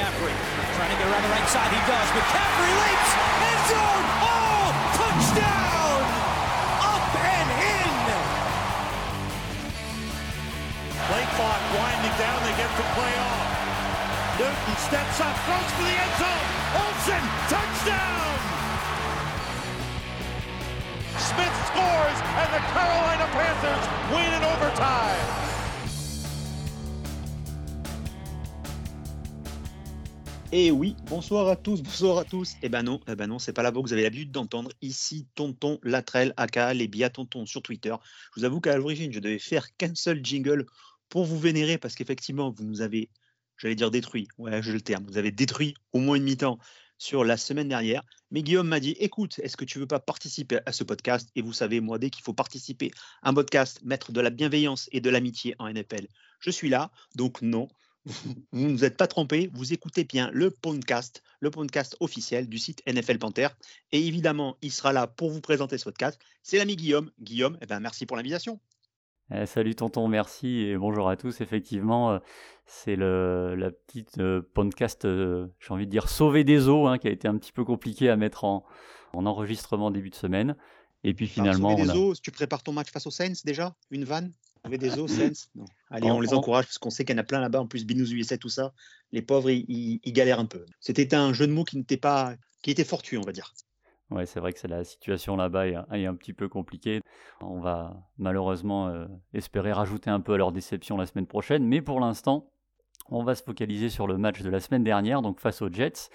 McCaffrey 0.00 0.32
trying 0.80 0.88
to 0.88 0.96
get 0.96 1.12
around 1.12 1.20
the 1.20 1.28
right 1.28 1.48
side. 1.52 1.68
He 1.68 1.82
does. 1.84 2.08
McCaffrey 2.16 2.72
leaps. 2.72 3.10
End 3.20 3.62
zone. 3.68 4.04
Oh, 4.24 4.64
touchdown. 4.96 6.00
Up 6.80 7.04
and 7.20 7.48
in. 7.60 7.92
Play 11.04 11.24
clock 11.36 11.60
winding 11.76 12.16
down. 12.16 12.38
They 12.48 12.56
get 12.56 12.72
the 12.80 12.86
play 12.96 13.12
off. 13.12 13.44
Newton 14.40 14.76
steps 14.88 15.20
up, 15.20 15.36
throws 15.44 15.68
for 15.76 15.84
the 15.84 15.92
end 15.92 16.14
zone. 16.16 16.48
Olsen, 16.80 17.24
touchdown. 17.52 18.32
Smith 21.20 21.56
scores, 21.68 22.18
and 22.40 22.48
the 22.56 22.62
Carolina 22.72 23.28
Panthers 23.36 23.84
win 24.08 24.32
in 24.32 24.42
overtime. 24.48 25.49
Et 30.52 30.66
eh 30.66 30.70
oui, 30.72 30.96
bonsoir 31.06 31.46
à 31.46 31.54
tous, 31.54 31.80
bonsoir 31.80 32.18
à 32.18 32.24
tous. 32.24 32.56
Eh 32.60 32.68
ben 32.68 32.82
non, 32.82 33.00
eh 33.06 33.14
ben 33.14 33.28
non, 33.28 33.38
c'est 33.38 33.52
pas 33.52 33.62
la 33.62 33.70
voix 33.70 33.84
que 33.84 33.86
vous 33.86 33.92
avez 33.92 34.02
l'habitude 34.02 34.32
d'entendre. 34.32 34.72
Ici, 34.82 35.28
Tonton 35.36 35.78
Latrell, 35.84 36.34
aka 36.36 36.74
les 36.74 36.88
Bia 36.88 37.08
Tonton 37.08 37.46
sur 37.46 37.62
Twitter. 37.62 37.94
Je 38.34 38.40
vous 38.40 38.44
avoue 38.44 38.60
qu'à 38.60 38.76
l'origine, 38.76 39.12
je 39.12 39.20
devais 39.20 39.38
faire 39.38 39.76
qu'un 39.76 39.94
seul 39.94 40.18
jingle 40.24 40.66
pour 41.08 41.24
vous 41.24 41.38
vénérer 41.38 41.78
parce 41.78 41.94
qu'effectivement, 41.94 42.50
vous 42.50 42.64
nous 42.64 42.80
avez, 42.80 43.10
j'allais 43.58 43.76
dire 43.76 43.92
détruit, 43.92 44.26
ouais, 44.38 44.60
je 44.60 44.72
le 44.72 44.80
terme, 44.80 45.04
vous 45.06 45.18
avez 45.18 45.30
détruit 45.30 45.74
au 45.92 46.00
moins 46.00 46.16
une 46.16 46.24
mi-temps 46.24 46.58
sur 46.98 47.22
la 47.22 47.36
semaine 47.36 47.68
dernière. 47.68 48.02
Mais 48.32 48.42
Guillaume 48.42 48.66
m'a 48.66 48.80
dit 48.80 48.96
écoute, 48.98 49.38
est-ce 49.44 49.56
que 49.56 49.64
tu 49.64 49.78
veux 49.78 49.86
pas 49.86 50.00
participer 50.00 50.58
à 50.66 50.72
ce 50.72 50.82
podcast? 50.82 51.30
Et 51.36 51.42
vous 51.42 51.52
savez, 51.52 51.78
moi, 51.78 52.00
dès 52.00 52.10
qu'il 52.10 52.24
faut 52.24 52.34
participer 52.34 52.90
à 53.22 53.28
un 53.28 53.34
podcast, 53.34 53.82
mettre 53.84 54.10
de 54.10 54.20
la 54.20 54.30
bienveillance 54.30 54.88
et 54.90 55.00
de 55.00 55.10
l'amitié 55.10 55.54
en 55.60 55.72
NFL, 55.72 56.08
je 56.40 56.50
suis 56.50 56.68
là. 56.68 56.90
Donc 57.14 57.40
non, 57.40 57.68
vous 58.52 58.68
ne 58.68 58.72
vous 58.72 58.84
êtes 58.84 58.96
pas 58.96 59.06
trompé, 59.06 59.50
vous 59.54 59.72
écoutez 59.72 60.04
bien 60.04 60.30
le 60.32 60.50
podcast, 60.50 61.22
le 61.40 61.50
podcast 61.50 61.96
officiel 62.00 62.48
du 62.48 62.58
site 62.58 62.82
NFL 62.86 63.18
Panther. 63.18 63.48
Et 63.92 64.06
évidemment, 64.06 64.56
il 64.62 64.72
sera 64.72 64.92
là 64.92 65.06
pour 65.06 65.30
vous 65.30 65.40
présenter 65.40 65.78
ce 65.78 65.84
podcast. 65.84 66.20
C'est 66.42 66.58
l'ami 66.58 66.76
Guillaume. 66.76 67.10
Guillaume, 67.20 67.56
eh 67.60 67.66
ben, 67.66 67.80
merci 67.80 68.06
pour 68.06 68.16
l'invitation. 68.16 68.60
Eh, 69.32 69.46
salut 69.46 69.76
tonton, 69.76 70.08
merci 70.08 70.62
et 70.62 70.76
bonjour 70.76 71.08
à 71.08 71.16
tous. 71.16 71.40
Effectivement, 71.40 72.12
euh, 72.12 72.18
c'est 72.66 72.96
le 72.96 73.54
la 73.56 73.70
petite 73.70 74.18
euh, 74.18 74.42
podcast, 74.54 75.04
euh, 75.04 75.46
j'ai 75.60 75.72
envie 75.72 75.86
de 75.86 75.90
dire 75.90 76.08
sauver 76.08 76.42
des 76.42 76.68
eaux, 76.68 76.88
hein, 76.88 76.98
qui 76.98 77.06
a 77.06 77.12
été 77.12 77.28
un 77.28 77.38
petit 77.38 77.52
peu 77.52 77.64
compliqué 77.64 78.10
à 78.10 78.16
mettre 78.16 78.42
en, 78.42 78.64
en 79.12 79.26
enregistrement 79.26 79.92
début 79.92 80.10
de 80.10 80.16
semaine. 80.16 80.56
Et 81.04 81.14
puis 81.14 81.28
finalement, 81.28 81.76
sauver 81.76 81.92
des 81.92 81.96
eaux, 81.96 82.14
tu 82.14 82.32
prépares 82.32 82.64
ton 82.64 82.72
match 82.72 82.90
face 82.90 83.06
aux 83.06 83.12
Saints 83.12 83.42
déjà, 83.44 83.76
une 83.92 84.04
vanne? 84.04 84.32
Avait 84.64 84.78
des 84.78 84.98
os, 84.98 85.10
Sens 85.10 85.50
Allez, 85.90 86.10
on 86.10 86.20
les 86.20 86.34
encourage 86.34 86.66
parce 86.66 86.78
qu'on 86.78 86.90
sait 86.90 87.04
qu'il 87.04 87.14
y 87.14 87.18
en 87.18 87.22
a 87.22 87.24
plein 87.24 87.40
là-bas. 87.40 87.60
En 87.60 87.66
plus, 87.66 87.84
Binous 87.84 88.12
USA, 88.12 88.36
tout 88.36 88.48
ça, 88.48 88.72
les 89.12 89.22
pauvres, 89.22 89.50
ils, 89.50 90.00
galèrent 90.06 90.40
un 90.40 90.46
peu. 90.46 90.64
C'était 90.80 91.14
un 91.14 91.32
jeu 91.32 91.46
de 91.46 91.52
mots 91.52 91.64
qui 91.64 91.76
n'était 91.76 91.96
pas, 91.96 92.34
qui 92.62 92.70
était 92.70 92.84
fortuit, 92.84 93.18
on 93.18 93.22
va 93.22 93.32
dire. 93.32 93.52
Ouais, 94.10 94.26
c'est 94.26 94.40
vrai 94.40 94.52
que 94.52 94.66
la 94.66 94.82
situation 94.84 95.36
là-bas 95.36 95.68
est, 95.68 96.06
un 96.06 96.14
petit 96.14 96.32
peu 96.32 96.48
compliquée. 96.48 97.00
On 97.40 97.60
va 97.60 97.96
malheureusement 98.18 98.88
euh, 98.88 99.06
espérer 99.34 99.72
rajouter 99.72 100.10
un 100.10 100.20
peu 100.20 100.34
à 100.34 100.36
leur 100.36 100.52
déception 100.52 100.96
la 100.96 101.06
semaine 101.06 101.26
prochaine, 101.26 101.64
mais 101.64 101.80
pour 101.80 102.00
l'instant, 102.00 102.50
on 103.08 103.22
va 103.22 103.34
se 103.34 103.42
focaliser 103.42 103.88
sur 103.88 104.06
le 104.06 104.18
match 104.18 104.42
de 104.42 104.50
la 104.50 104.60
semaine 104.60 104.84
dernière, 104.84 105.22
donc 105.22 105.40
face 105.40 105.62
aux 105.62 105.70
Jets, 105.70 106.10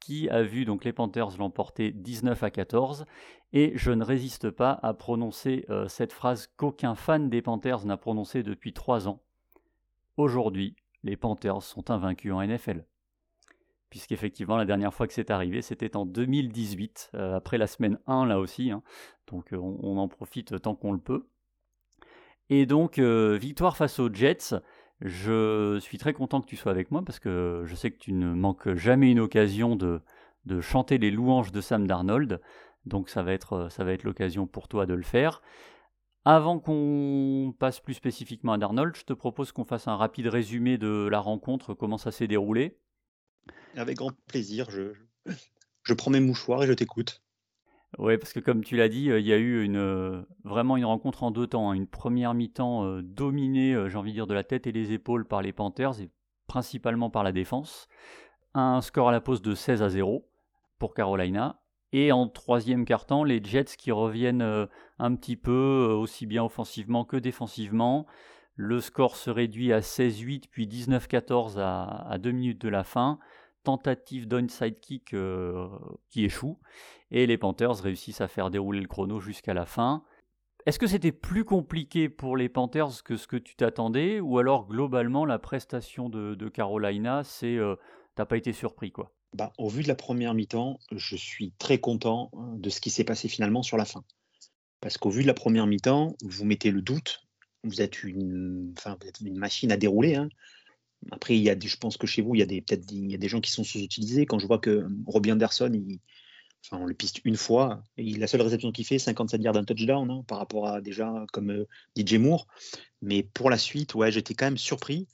qui 0.00 0.28
a 0.28 0.42
vu 0.42 0.64
donc 0.64 0.84
les 0.84 0.92
Panthers 0.92 1.36
l'emporter 1.38 1.90
19 1.90 2.42
à 2.42 2.50
14 2.50 3.06
et 3.52 3.72
je 3.76 3.90
ne 3.90 4.04
résiste 4.04 4.50
pas 4.50 4.78
à 4.82 4.94
prononcer 4.94 5.64
euh, 5.70 5.88
cette 5.88 6.12
phrase 6.12 6.48
qu'aucun 6.56 6.94
fan 6.94 7.28
des 7.28 7.42
Panthers 7.42 7.84
n'a 7.86 7.96
prononcée 7.96 8.42
depuis 8.42 8.72
trois 8.72 9.08
ans. 9.08 9.22
Aujourd'hui, 10.16 10.76
les 11.02 11.16
Panthers 11.16 11.62
sont 11.62 11.90
invaincus 11.90 12.32
en 12.32 12.42
NFL. 12.42 12.84
Puisqu'effectivement, 13.90 14.56
la 14.56 14.64
dernière 14.64 14.92
fois 14.92 15.06
que 15.06 15.12
c'est 15.12 15.30
arrivé, 15.30 15.62
c'était 15.62 15.96
en 15.96 16.06
2018, 16.06 17.12
euh, 17.14 17.36
après 17.36 17.56
la 17.56 17.66
semaine 17.66 17.98
1 18.06 18.26
là 18.26 18.40
aussi, 18.40 18.70
hein. 18.70 18.82
donc 19.28 19.52
euh, 19.52 19.58
on, 19.58 19.96
en 19.96 20.08
profite 20.08 20.60
tant 20.60 20.74
qu'on 20.74 20.92
le 20.92 20.98
peut. 20.98 21.26
Et 22.48 22.64
donc, 22.64 23.00
victoire 23.00 23.76
face 23.76 23.98
aux 23.98 24.12
Jets, 24.12 24.54
je 25.00 25.78
suis 25.80 25.98
très 25.98 26.12
content 26.12 26.40
que 26.40 26.46
tu 26.46 26.56
sois 26.56 26.72
avec 26.72 26.90
moi 26.90 27.02
parce 27.04 27.18
que 27.18 27.64
je 27.66 27.74
sais 27.74 27.90
que 27.90 27.98
tu 27.98 28.12
ne 28.12 28.32
manques 28.32 28.74
jamais 28.74 29.10
une 29.10 29.20
occasion 29.20 29.76
de, 29.76 30.00
chanter 30.60 30.98
les 30.98 31.10
louanges 31.10 31.52
de 31.52 31.60
Sam 31.60 31.86
Darnold. 31.86 32.40
Donc 32.86 33.08
ça 33.10 33.22
va 33.22 33.32
être, 33.32 33.52
euh, 33.54 33.68
ça 33.68 33.82
va 33.82 33.92
être 33.92 34.04
l'occasion 34.04 34.46
pour 34.46 34.68
toi 34.68 34.86
de 34.86 34.94
le 34.94 35.02
faire. 35.02 35.42
Avant 36.24 36.58
qu'on 36.60 37.54
passe 37.58 37.80
plus 37.80 37.94
spécifiquement 37.94 38.52
à 38.52 38.58
Darnold, 38.58 38.96
je 38.96 39.04
te 39.04 39.12
propose 39.12 39.52
qu'on 39.52 39.64
fasse 39.64 39.88
un 39.88 39.96
rapide 39.96 40.28
résumé 40.28 40.78
de 40.78 41.08
la 41.10 41.20
rencontre, 41.20 41.74
comment 41.74 41.98
ça 41.98 42.10
s'est 42.10 42.26
déroulé. 42.26 42.78
Avec 43.76 43.98
grand 43.98 44.12
plaisir, 44.26 44.68
je 44.70 45.94
prends 45.94 46.10
mes 46.10 46.20
mouchoirs 46.20 46.62
et 46.62 46.66
je 46.66 46.72
t'écoute. 46.72 47.22
Oui, 47.98 48.18
parce 48.18 48.32
que 48.32 48.40
comme 48.40 48.62
tu 48.62 48.76
l'as 48.76 48.88
dit, 48.88 49.10
euh, 49.10 49.18
il 49.18 49.26
y 49.26 49.32
a 49.32 49.38
eu 49.38 49.74
euh, 49.74 50.22
vraiment 50.44 50.76
une 50.76 50.84
rencontre 50.84 51.22
en 51.22 51.30
deux 51.30 51.46
temps. 51.46 51.70
Hein. 51.70 51.74
Une 51.74 51.86
première 51.86 52.34
mi-temps 52.34 53.00
dominée, 53.02 53.88
j'ai 53.88 53.96
envie 53.96 54.10
de 54.10 54.16
dire, 54.16 54.26
de 54.26 54.34
la 54.34 54.44
tête 54.44 54.66
et 54.66 54.72
les 54.72 54.92
épaules 54.92 55.26
par 55.26 55.42
les 55.42 55.52
Panthers 55.52 56.00
et 56.00 56.10
principalement 56.46 57.10
par 57.10 57.22
la 57.22 57.32
défense. 57.32 57.88
Un 58.54 58.80
score 58.80 59.08
à 59.08 59.12
la 59.12 59.20
pause 59.20 59.42
de 59.42 59.54
16 59.54 59.82
à 59.82 59.88
0 59.88 60.28
pour 60.78 60.94
Carolina. 60.94 61.60
Et 61.92 62.12
en 62.12 62.28
troisième 62.28 62.84
quart-temps, 62.84 63.24
les 63.24 63.42
Jets 63.42 63.76
qui 63.78 63.92
reviennent 63.92 64.42
euh, 64.42 64.66
un 64.98 65.14
petit 65.14 65.36
peu, 65.36 65.88
euh, 65.90 65.94
aussi 65.94 66.26
bien 66.26 66.44
offensivement 66.44 67.04
que 67.04 67.16
défensivement. 67.16 68.06
Le 68.54 68.80
score 68.80 69.16
se 69.16 69.30
réduit 69.30 69.72
à 69.72 69.80
16-8 69.80 70.44
puis 70.50 70.66
19-14 70.66 71.58
à, 71.58 72.16
deux 72.18 72.32
minutes 72.32 72.60
de 72.60 72.68
la 72.68 72.84
fin. 72.84 73.18
Tentative 73.66 74.28
d'onside 74.28 74.78
kick 74.78 75.12
euh, 75.12 75.68
qui 76.08 76.24
échoue. 76.24 76.58
Et 77.10 77.26
les 77.26 77.36
Panthers 77.36 77.76
réussissent 77.76 78.20
à 78.20 78.28
faire 78.28 78.50
dérouler 78.50 78.80
le 78.80 78.86
chrono 78.86 79.18
jusqu'à 79.18 79.54
la 79.54 79.66
fin. 79.66 80.04
Est-ce 80.66 80.78
que 80.78 80.86
c'était 80.86 81.10
plus 81.10 81.44
compliqué 81.44 82.08
pour 82.08 82.36
les 82.36 82.48
Panthers 82.48 83.02
que 83.04 83.16
ce 83.16 83.26
que 83.26 83.36
tu 83.36 83.56
t'attendais 83.56 84.20
Ou 84.20 84.38
alors 84.38 84.68
globalement 84.68 85.24
la 85.24 85.40
prestation 85.40 86.08
de, 86.08 86.48
Carolina, 86.48 87.24
c'est... 87.24 87.58
t'as 88.14 88.24
pas 88.24 88.36
été 88.36 88.52
surpris 88.52 88.92
quoi? 88.92 89.12
Bah, 89.34 89.52
au 89.58 89.68
vu 89.68 89.82
de 89.82 89.88
la 89.88 89.96
première 89.96 90.34
mi-temps, 90.34 90.78
je 90.92 91.16
suis 91.16 91.52
très 91.58 91.78
content 91.78 92.30
hein, 92.36 92.54
de 92.56 92.70
ce 92.70 92.80
qui 92.80 92.90
s'est 92.90 93.04
passé 93.04 93.28
finalement 93.28 93.62
sur 93.62 93.76
la 93.76 93.84
fin. 93.84 94.04
Parce 94.80 94.96
qu'au 94.96 95.10
vu 95.10 95.22
de 95.22 95.26
la 95.26 95.34
première 95.34 95.66
mi-temps, 95.66 96.14
vous 96.22 96.44
mettez 96.44 96.70
le 96.70 96.82
doute, 96.82 97.20
vous 97.64 97.82
êtes 97.82 98.04
une 98.04 98.72
machine 99.20 99.72
à 99.72 99.76
dérouler. 99.76 100.14
Hein. 100.14 100.28
Après, 101.10 101.36
il 101.36 101.42
y 101.42 101.50
a 101.50 101.56
je 101.58 101.76
pense 101.76 101.96
que 101.96 102.06
chez 102.06 102.22
vous, 102.22 102.34
il 102.34 102.38
y 102.38 102.42
a 102.42 102.46
des, 102.46 102.60
peut-être 102.60 102.86
des 102.86 103.28
gens 103.28 103.40
qui 103.40 103.50
sont 103.50 103.64
sous-utilisés. 103.64 104.26
Quand 104.26 104.38
je 104.38 104.46
vois 104.46 104.58
que 104.58 104.86
Robbie 105.06 105.32
Anderson, 105.32 105.70
il, 105.72 106.00
enfin, 106.64 106.82
on 106.82 106.86
le 106.86 106.94
piste 106.94 107.20
une 107.24 107.36
fois, 107.36 107.82
et 107.96 108.04
la 108.14 108.26
seule 108.26 108.42
réception 108.42 108.72
qu'il 108.72 108.84
fait, 108.84 108.98
57 108.98 109.42
yards 109.42 109.54
d'un 109.54 109.64
touchdown, 109.64 110.10
hein, 110.10 110.24
par 110.26 110.38
rapport 110.38 110.68
à 110.68 110.80
déjà 110.80 111.24
comme 111.32 111.50
euh, 111.50 111.68
DJ 111.96 112.14
Moore. 112.14 112.46
Mais 113.02 113.22
pour 113.22 113.50
la 113.50 113.58
suite, 113.58 113.94
ouais, 113.94 114.10
j'étais 114.10 114.34
quand 114.34 114.46
même 114.46 114.58
surpris. 114.58 115.06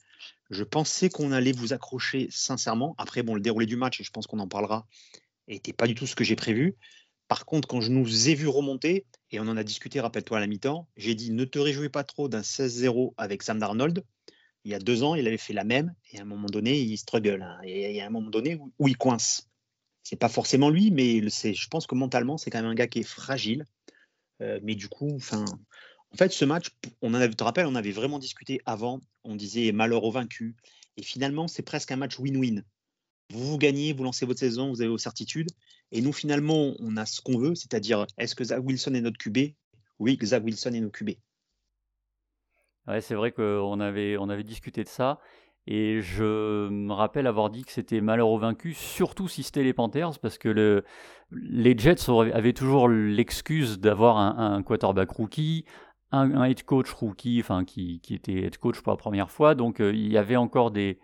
Je 0.49 0.63
pensais 0.63 1.09
qu'on 1.09 1.31
allait 1.31 1.51
vous 1.51 1.73
accrocher 1.73 2.27
sincèrement. 2.29 2.95
Après, 2.97 3.23
bon, 3.23 3.35
le 3.35 3.41
déroulé 3.41 3.65
du 3.65 3.75
match, 3.75 4.01
et 4.01 4.03
je 4.03 4.11
pense 4.11 4.27
qu'on 4.27 4.39
en 4.39 4.47
parlera, 4.47 4.87
n'était 5.47 5.73
pas 5.73 5.87
du 5.87 5.95
tout 5.95 6.07
ce 6.07 6.15
que 6.15 6.23
j'ai 6.23 6.35
prévu. 6.35 6.75
Par 7.27 7.45
contre, 7.45 7.67
quand 7.67 7.81
je 7.81 7.91
nous 7.91 8.29
ai 8.29 8.35
vu 8.35 8.47
remonter, 8.47 9.05
et 9.31 9.39
on 9.39 9.47
en 9.47 9.57
a 9.57 9.63
discuté, 9.63 9.99
rappelle-toi 9.99 10.37
à 10.37 10.39
la 10.39 10.47
mi-temps, 10.47 10.87
j'ai 10.97 11.15
dit 11.15 11.31
ne 11.31 11.45
te 11.45 11.57
réjouis 11.57 11.89
pas 11.89 12.03
trop 12.03 12.29
d'un 12.29 12.41
16-0 12.41 13.13
avec 13.17 13.41
Sam 13.43 13.59
Darnold. 13.59 14.03
Il 14.65 14.71
y 14.71 14.75
a 14.75 14.79
deux 14.79 15.03
ans, 15.03 15.15
il 15.15 15.27
avait 15.27 15.37
fait 15.37 15.53
la 15.53 15.63
même, 15.63 15.93
et 16.11 16.19
à 16.19 16.21
un 16.21 16.25
moment 16.25 16.47
donné, 16.47 16.79
il 16.79 16.97
struggle. 16.97 17.41
Hein. 17.41 17.59
et 17.63 17.89
il 17.89 17.95
y 17.95 18.01
a 18.01 18.05
un 18.05 18.09
moment 18.09 18.29
donné 18.29 18.59
où, 18.79 18.87
il 18.87 18.97
coince. 18.97 19.49
C'est 20.03 20.15
pas 20.17 20.29
forcément 20.29 20.69
lui, 20.69 20.91
mais 20.91 21.21
je 21.21 21.67
pense 21.67 21.87
que 21.87 21.95
mentalement, 21.95 22.37
c'est 22.37 22.49
quand 22.49 22.61
même 22.61 22.71
un 22.71 22.75
gars 22.75 22.87
qui 22.87 22.99
est 22.99 23.03
fragile. 23.03 23.65
Euh, 24.41 24.59
mais 24.63 24.75
du 24.75 24.89
coup, 24.89 25.17
en 26.13 26.17
fait, 26.17 26.31
ce 26.31 26.45
match, 26.45 26.69
on 27.01 27.11
en 27.11 27.15
avait, 27.15 27.33
te 27.33 27.43
rappelles, 27.43 27.65
on 27.65 27.75
avait 27.75 27.91
vraiment 27.91 28.19
discuté 28.19 28.61
avant. 28.65 29.01
On 29.23 29.35
disait 29.35 29.71
malheur 29.71 30.03
au 30.03 30.11
vaincu. 30.11 30.55
Et 30.97 31.03
finalement, 31.03 31.47
c'est 31.47 31.63
presque 31.63 31.91
un 31.91 31.95
match 31.95 32.19
win-win. 32.19 32.63
Vous, 33.31 33.45
vous 33.45 33.57
gagnez, 33.57 33.93
vous 33.93 34.03
lancez 34.03 34.25
votre 34.25 34.39
saison, 34.39 34.69
vous 34.69 34.81
avez 34.81 34.89
vos 34.89 34.97
certitudes. 34.97 35.49
Et 35.91 36.01
nous, 36.01 36.13
finalement, 36.13 36.73
on 36.79 36.97
a 36.97 37.05
ce 37.05 37.21
qu'on 37.21 37.37
veut, 37.37 37.55
c'est-à-dire, 37.55 38.05
est-ce 38.17 38.35
que 38.35 38.43
Zach 38.43 38.61
Wilson 38.63 38.93
est 38.93 39.01
notre 39.01 39.17
QB 39.17 39.53
Oui, 39.99 40.19
Zach 40.23 40.43
Wilson 40.43 40.73
est 40.73 40.81
notre 40.81 40.97
QB. 40.97 41.11
Ouais, 42.87 43.01
c'est 43.01 43.15
vrai 43.15 43.31
qu'on 43.31 43.79
avait, 43.79 44.17
on 44.17 44.29
avait 44.29 44.43
discuté 44.43 44.83
de 44.83 44.89
ça. 44.89 45.19
Et 45.65 46.01
je 46.01 46.67
me 46.69 46.91
rappelle 46.91 47.25
avoir 47.25 47.49
dit 47.49 47.63
que 47.63 47.71
c'était 47.71 48.01
malheur 48.01 48.27
au 48.27 48.37
vaincu, 48.37 48.73
surtout 48.73 49.29
si 49.29 49.43
c'était 49.43 49.63
les 49.63 49.73
Panthers, 49.73 50.19
parce 50.21 50.37
que 50.37 50.49
le, 50.49 50.83
les 51.31 51.77
Jets 51.77 52.09
avaient 52.33 52.53
toujours 52.53 52.89
l'excuse 52.89 53.79
d'avoir 53.79 54.17
un, 54.17 54.55
un, 54.55 54.61
quarterback 54.61 55.09
rookie, 55.11 55.63
un, 56.11 56.43
head 56.43 56.63
coach 56.63 56.91
rookie, 56.91 57.39
enfin 57.39 57.63
qui, 57.63 58.01
qui, 58.01 58.13
était 58.13 58.33
head 58.33 58.57
coach 58.57 58.81
pour 58.81 58.91
la 58.91 58.97
première 58.97 59.31
fois, 59.31 59.55
donc 59.55 59.79
euh, 59.79 59.93
il 59.93 60.11
y 60.11 60.17
avait 60.17 60.35
encore 60.35 60.71
des, 60.71 60.99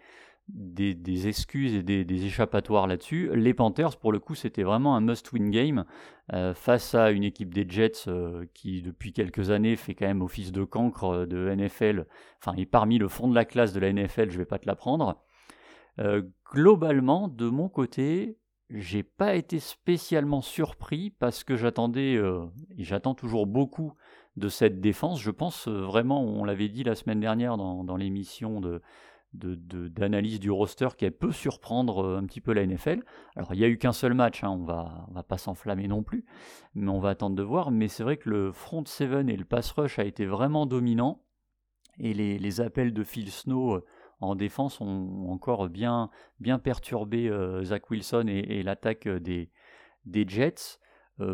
des, 0.53 1.27
excuses 1.27 1.75
et 1.75 1.83
des, 1.83 2.25
échappatoires 2.25 2.87
là-dessus. 2.87 3.29
Les 3.33 3.53
Panthers, 3.53 3.97
pour 3.97 4.11
le 4.11 4.19
coup, 4.19 4.35
c'était 4.35 4.63
vraiment 4.63 4.95
un 4.95 5.01
must-win 5.01 5.49
game 5.49 5.85
euh, 6.33 6.53
face 6.53 6.95
à 6.95 7.11
une 7.11 7.23
équipe 7.23 7.53
des 7.53 7.65
Jets 7.67 8.07
euh, 8.07 8.45
qui, 8.53 8.81
depuis 8.81 9.13
quelques 9.13 9.51
années, 9.51 9.75
fait 9.75 9.95
quand 9.95 10.07
même 10.07 10.21
office 10.21 10.51
de 10.51 10.63
cancre 10.63 11.25
de 11.25 11.53
NFL, 11.53 12.05
enfin, 12.41 12.55
est 12.57 12.65
parmi 12.65 12.97
le 12.97 13.07
fond 13.07 13.27
de 13.27 13.35
la 13.35 13.45
classe 13.45 13.73
de 13.73 13.79
la 13.79 13.91
NFL, 13.91 14.29
je 14.29 14.37
vais 14.37 14.45
pas 14.45 14.59
te 14.59 14.67
l'apprendre. 14.67 15.21
globalement, 16.51 17.27
de 17.27 17.49
mon 17.49 17.69
côté, 17.69 18.37
j'ai 18.69 19.03
pas 19.03 19.35
été 19.35 19.59
spécialement 19.59 20.41
surpris 20.41 21.09
parce 21.09 21.43
que 21.43 21.55
j'attendais, 21.55 22.13
et 22.13 22.83
j'attends 22.83 23.15
toujours 23.15 23.47
beaucoup 23.47 23.93
de 24.37 24.47
cette 24.47 24.79
défense. 24.79 25.21
Je 25.21 25.31
pense 25.31 25.67
vraiment, 25.67 26.23
on 26.23 26.43
l'avait 26.43 26.69
dit 26.69 26.83
la 26.83 26.95
semaine 26.95 27.19
dernière 27.19 27.57
dans, 27.57 27.83
dans 27.83 27.97
l'émission 27.97 28.61
de, 28.61 28.81
d'analyse 29.33 30.39
du 30.39 30.49
roster 30.49 30.89
qui 30.97 31.09
peut 31.11 31.31
surprendre 31.31 32.03
euh, 32.03 32.17
un 32.17 32.25
petit 32.25 32.41
peu 32.41 32.53
la 32.53 32.65
NFL. 32.65 33.03
Alors 33.35 33.53
il 33.53 33.59
n'y 33.59 33.65
a 33.65 33.67
eu 33.67 33.77
qu'un 33.77 33.93
seul 33.93 34.13
match, 34.13 34.43
hein, 34.43 34.49
on 34.49 34.63
va, 34.63 35.07
va 35.11 35.23
pas 35.23 35.37
s'enflammer 35.37 35.87
non 35.87 36.03
plus, 36.03 36.25
mais 36.73 36.89
on 36.89 36.99
va 36.99 37.09
attendre 37.09 37.35
de 37.35 37.43
voir. 37.43 37.71
Mais 37.71 37.87
c'est 37.87 38.03
vrai 38.03 38.17
que 38.17 38.29
le 38.29 38.51
front 38.51 38.83
seven 38.85 39.29
et 39.29 39.37
le 39.37 39.45
pass 39.45 39.71
rush 39.71 39.99
a 39.99 40.03
été 40.03 40.25
vraiment 40.25 40.65
dominant, 40.65 41.23
et 41.99 42.13
les, 42.13 42.61
appels 42.61 42.93
de 42.93 43.03
Phil 43.03 43.29
Snow 43.29 43.75
euh, 43.75 43.85
en 44.21 44.35
défense 44.35 44.79
ont 44.81 45.27
encore 45.29 45.67
bien, 45.69 46.09
bien 46.39 46.57
perturbé 46.57 47.29
euh, 47.29 47.63
Zach 47.63 47.89
Wilson 47.89 48.25
et, 48.27 48.63
l'attaque 48.63 49.07
des, 49.07 49.51
des 50.05 50.25
Jets. 50.27 50.79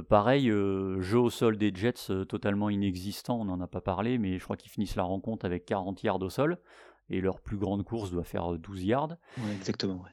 pareil, 0.09 0.49
jeu 0.49 1.19
au 1.19 1.29
sol 1.29 1.57
des 1.57 1.71
Jets 1.73 2.25
totalement 2.27 2.69
inexistant, 2.69 3.39
on 3.41 3.45
n'en 3.45 3.61
a 3.61 3.67
pas 3.67 3.81
parlé, 3.81 4.17
mais 4.17 4.39
je 4.39 4.43
crois 4.43 4.57
qu'ils 4.57 4.71
finissent 4.71 4.95
la 4.95 5.03
rencontre 5.03 5.45
avec 5.45 5.65
40 5.65 6.01
yards 6.03 6.21
au 6.21 6.29
sol 6.29 6.59
et 7.09 7.21
leur 7.21 7.41
plus 7.41 7.57
grande 7.57 7.83
course 7.83 8.11
doit 8.11 8.23
faire 8.23 8.53
12 8.53 8.79
euh, 8.79 8.83
yards. 8.83 9.17
exactement. 9.57 10.03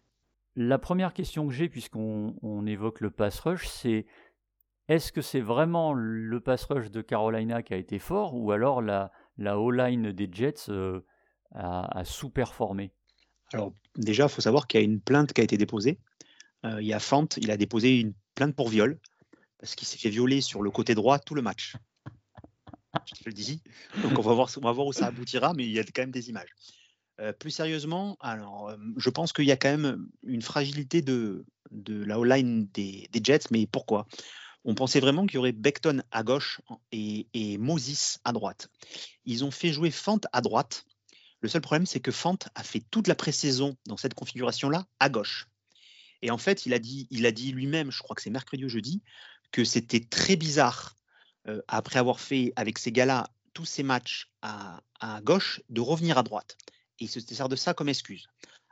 La 0.54 0.78
première 0.78 1.14
question 1.14 1.46
que 1.46 1.54
j'ai, 1.54 1.68
puisqu'on 1.68 2.66
évoque 2.66 3.00
le 3.00 3.10
pass 3.10 3.40
rush, 3.40 3.66
c'est 3.68 4.06
est-ce 4.88 5.12
que 5.12 5.22
c'est 5.22 5.40
vraiment 5.40 5.94
le 5.94 6.40
pass 6.40 6.64
rush 6.64 6.90
de 6.90 7.00
Carolina 7.00 7.62
qui 7.62 7.72
a 7.72 7.78
été 7.78 7.98
fort 7.98 8.34
ou 8.34 8.52
alors 8.52 8.82
la, 8.82 9.12
la 9.38 9.58
O-line 9.58 10.12
des 10.12 10.28
Jets 10.30 10.68
euh, 10.68 11.00
a, 11.54 12.04
sous-performé? 12.04 12.92
Alors 13.54 13.72
déjà, 13.96 14.24
il 14.24 14.28
faut 14.28 14.42
savoir 14.42 14.66
qu'il 14.66 14.80
y 14.80 14.82
a 14.82 14.84
une 14.84 15.00
plainte 15.00 15.32
qui 15.32 15.40
a 15.40 15.44
été 15.44 15.56
déposée. 15.56 15.98
Euh, 16.66 16.82
il 16.82 16.86
y 16.86 16.92
a 16.92 17.00
Fant, 17.00 17.28
il 17.38 17.50
a 17.50 17.56
déposé 17.56 18.00
une 18.00 18.12
plainte 18.34 18.54
pour 18.54 18.68
viol 18.68 18.98
parce 19.58 19.74
qu'il 19.74 19.86
s'est 19.86 19.98
fait 19.98 20.10
violer 20.10 20.40
sur 20.40 20.62
le 20.62 20.70
côté 20.70 20.94
droit 20.94 21.18
tout 21.18 21.34
le 21.34 21.42
match. 21.42 21.76
Je 23.06 23.14
te 23.14 23.28
le 23.28 23.32
dis. 23.32 23.62
Donc 24.02 24.18
on 24.18 24.22
va 24.22 24.34
voir, 24.34 24.50
on 24.56 24.60
va 24.60 24.72
voir 24.72 24.86
où 24.86 24.92
ça 24.92 25.06
aboutira, 25.06 25.54
mais 25.54 25.64
il 25.64 25.72
y 25.72 25.78
a 25.78 25.84
quand 25.84 26.02
même 26.02 26.10
des 26.10 26.28
images. 26.28 26.50
Euh, 27.22 27.32
plus 27.32 27.52
sérieusement, 27.52 28.16
alors, 28.20 28.70
euh, 28.70 28.76
je 28.96 29.08
pense 29.08 29.32
qu'il 29.32 29.44
y 29.44 29.52
a 29.52 29.56
quand 29.56 29.70
même 29.70 30.08
une 30.24 30.42
fragilité 30.42 31.02
de, 31.02 31.44
la 31.70 32.18
O-line 32.18 32.66
des, 32.74 33.08
Jets, 33.22 33.48
mais 33.52 33.66
pourquoi? 33.66 34.08
On 34.64 34.74
pensait 34.74 34.98
vraiment 34.98 35.26
qu'il 35.26 35.36
y 35.36 35.38
aurait 35.38 35.52
Beckton 35.52 36.02
à 36.10 36.24
gauche 36.24 36.60
et, 36.90 37.28
et, 37.32 37.58
Moses 37.58 38.18
à 38.24 38.32
droite. 38.32 38.68
Ils 39.24 39.44
ont 39.44 39.52
fait 39.52 39.72
jouer 39.72 39.90
Fant 39.92 40.20
à 40.32 40.40
droite. 40.40 40.84
Le 41.40 41.48
seul 41.48 41.60
problème, 41.60 41.86
c'est 41.86 42.00
que 42.00 42.10
Fant 42.10 42.38
a 42.54 42.62
fait 42.64 42.82
toute 42.90 43.06
la 43.06 43.14
pré-saison 43.14 43.76
dans 43.86 43.96
cette 43.96 44.14
configuration-là 44.14 44.86
à 44.98 45.08
gauche. 45.08 45.48
Et 46.22 46.30
en 46.30 46.38
fait, 46.38 46.66
il 46.66 46.74
a 46.74 46.78
dit, 46.78 47.52
lui-même, 47.52 47.90
je 47.92 48.02
crois 48.02 48.16
que 48.16 48.22
c'est 48.22 48.30
mercredi 48.30 48.64
ou 48.64 48.68
jeudi, 48.68 49.02
que 49.52 49.64
c'était 49.64 50.00
très 50.00 50.34
bizarre, 50.34 50.96
euh, 51.48 51.60
après 51.68 51.98
avoir 51.98 52.20
fait 52.20 52.52
avec 52.56 52.78
ces 52.78 52.92
gars-là 52.92 53.28
tous 53.54 53.64
ces 53.64 53.82
matchs 53.82 54.28
à 54.40 54.80
gauche, 55.22 55.60
de 55.68 55.80
revenir 55.80 56.16
à 56.16 56.22
droite 56.22 56.56
il 57.02 57.08
se 57.08 57.20
sert 57.20 57.48
de 57.48 57.56
ça 57.56 57.74
comme 57.74 57.88
excuse. 57.88 58.26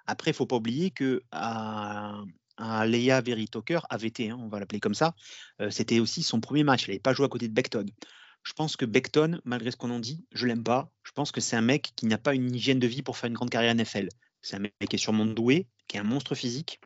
Après, 0.07 0.31
il 0.31 0.35
faut 0.35 0.47
pas 0.47 0.57
oublier 0.57 0.91
que 0.91 1.23
à 1.31 2.87
Leia 2.87 3.21
Veritoker, 3.21 3.87
AVT, 3.91 4.31
hein, 4.31 4.39
on 4.41 4.49
va 4.49 4.61
l'appeler 4.61 4.81
comme 4.81 4.95
ça, 4.95 5.15
euh, 5.61 5.71
c'était 5.71 6.01
aussi 6.01 6.23
son 6.23 6.41
premier 6.41 6.65
match. 6.65 6.87
Il 6.87 6.91
n'avait 6.91 7.01
pas 7.01 7.15
joué 7.15 7.27
à 7.27 7.29
côté 7.29 7.49
de 7.49 7.55
Beckton. 7.55 7.87
Je 8.43 8.53
pense 8.53 8.77
que 8.77 8.85
Beckton, 8.85 9.41
malgré 9.45 9.71
ce 9.71 9.77
qu'on 9.77 9.91
en 9.91 10.01
dit, 10.01 10.25
je 10.33 10.47
l'aime 10.47 10.63
pas. 10.63 10.91
Je 11.03 11.13
pense 11.13 11.33
que 11.33 11.41
c'est 11.41 11.57
un 11.57 11.63
mec 11.63 11.93
qui 11.97 12.07
n'a 12.07 12.19
pas 12.19 12.35
une 12.35 12.55
hygiène 12.55 12.79
de 12.79 12.87
vie 12.87 13.03
pour 13.03 13.17
faire 13.17 13.29
une 13.29 13.35
grande 13.35 13.51
carrière 13.51 13.75
NFL. 13.75 14.09
C'est 14.43 14.57
un 14.57 14.61
mec 14.61 14.75
qui 14.89 14.97
est 14.97 14.99
sûrement 14.99 15.27
doué, 15.27 15.69
qui 15.89 15.97
est 15.97 16.01
un 16.01 16.05
monstre 16.05 16.35
physique, 16.35 16.81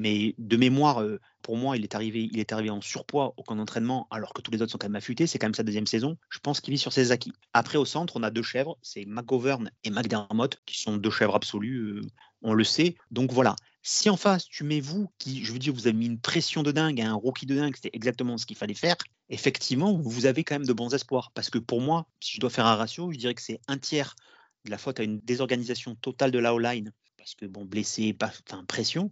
mais 0.00 0.34
de 0.38 0.56
mémoire, 0.56 1.02
euh, 1.02 1.20
pour 1.42 1.58
moi, 1.58 1.76
il 1.76 1.84
est 1.84 1.94
arrivé, 1.94 2.26
il 2.32 2.40
est 2.40 2.54
arrivé 2.54 2.70
en 2.70 2.80
surpoids 2.80 3.34
au 3.36 3.42
camp 3.42 3.54
d'entraînement, 3.54 4.08
alors 4.10 4.32
que 4.32 4.40
tous 4.40 4.50
les 4.50 4.62
autres 4.62 4.72
sont 4.72 4.78
quand 4.78 4.88
même 4.88 4.96
affûtés. 4.96 5.26
C'est 5.26 5.38
quand 5.38 5.46
même 5.46 5.54
sa 5.54 5.62
deuxième 5.62 5.86
saison. 5.86 6.16
Je 6.30 6.38
pense 6.38 6.62
qu'il 6.62 6.72
vit 6.72 6.78
sur 6.78 6.90
ses 6.90 7.12
acquis. 7.12 7.34
Après, 7.52 7.76
au 7.76 7.84
centre, 7.84 8.16
on 8.16 8.22
a 8.22 8.30
deux 8.30 8.42
chèvres, 8.42 8.78
c'est 8.80 9.04
McGovern 9.04 9.70
et 9.84 9.90
McDermott, 9.90 10.58
qui 10.64 10.80
sont 10.80 10.96
deux 10.96 11.10
chèvres 11.10 11.34
absolues. 11.34 11.98
Euh, 11.98 12.00
on 12.40 12.54
le 12.54 12.64
sait. 12.64 12.96
Donc 13.10 13.30
voilà. 13.30 13.56
Si 13.82 14.08
en 14.08 14.16
face, 14.16 14.46
tu 14.46 14.64
mets 14.64 14.80
vous, 14.80 15.12
qui, 15.18 15.44
je 15.44 15.52
veux 15.52 15.58
dire, 15.58 15.74
vous 15.74 15.86
avez 15.86 15.96
mis 15.96 16.06
une 16.06 16.18
pression 16.18 16.62
de 16.62 16.72
dingue, 16.72 17.02
un 17.02 17.12
rookie 17.12 17.44
de 17.44 17.56
dingue, 17.56 17.76
c'était 17.76 17.90
exactement 17.92 18.38
ce 18.38 18.46
qu'il 18.46 18.56
fallait 18.56 18.72
faire. 18.72 18.96
Effectivement, 19.28 19.98
vous 19.98 20.24
avez 20.24 20.44
quand 20.44 20.54
même 20.54 20.66
de 20.66 20.72
bons 20.72 20.94
espoirs. 20.94 21.30
Parce 21.34 21.50
que 21.50 21.58
pour 21.58 21.82
moi, 21.82 22.06
si 22.20 22.36
je 22.36 22.40
dois 22.40 22.48
faire 22.48 22.64
un 22.64 22.76
ratio, 22.76 23.12
je 23.12 23.18
dirais 23.18 23.34
que 23.34 23.42
c'est 23.42 23.60
un 23.68 23.76
tiers 23.76 24.16
de 24.64 24.70
la 24.70 24.78
faute 24.78 24.98
à 24.98 25.02
une 25.02 25.20
désorganisation 25.20 25.94
totale 25.94 26.30
de 26.30 26.38
la 26.38 26.54
O-line 26.54 26.90
parce 27.20 27.34
que 27.34 27.44
bon, 27.44 27.66
blessé, 27.66 28.14
pas, 28.14 28.32
enfin, 28.48 28.64
pression, 28.64 29.10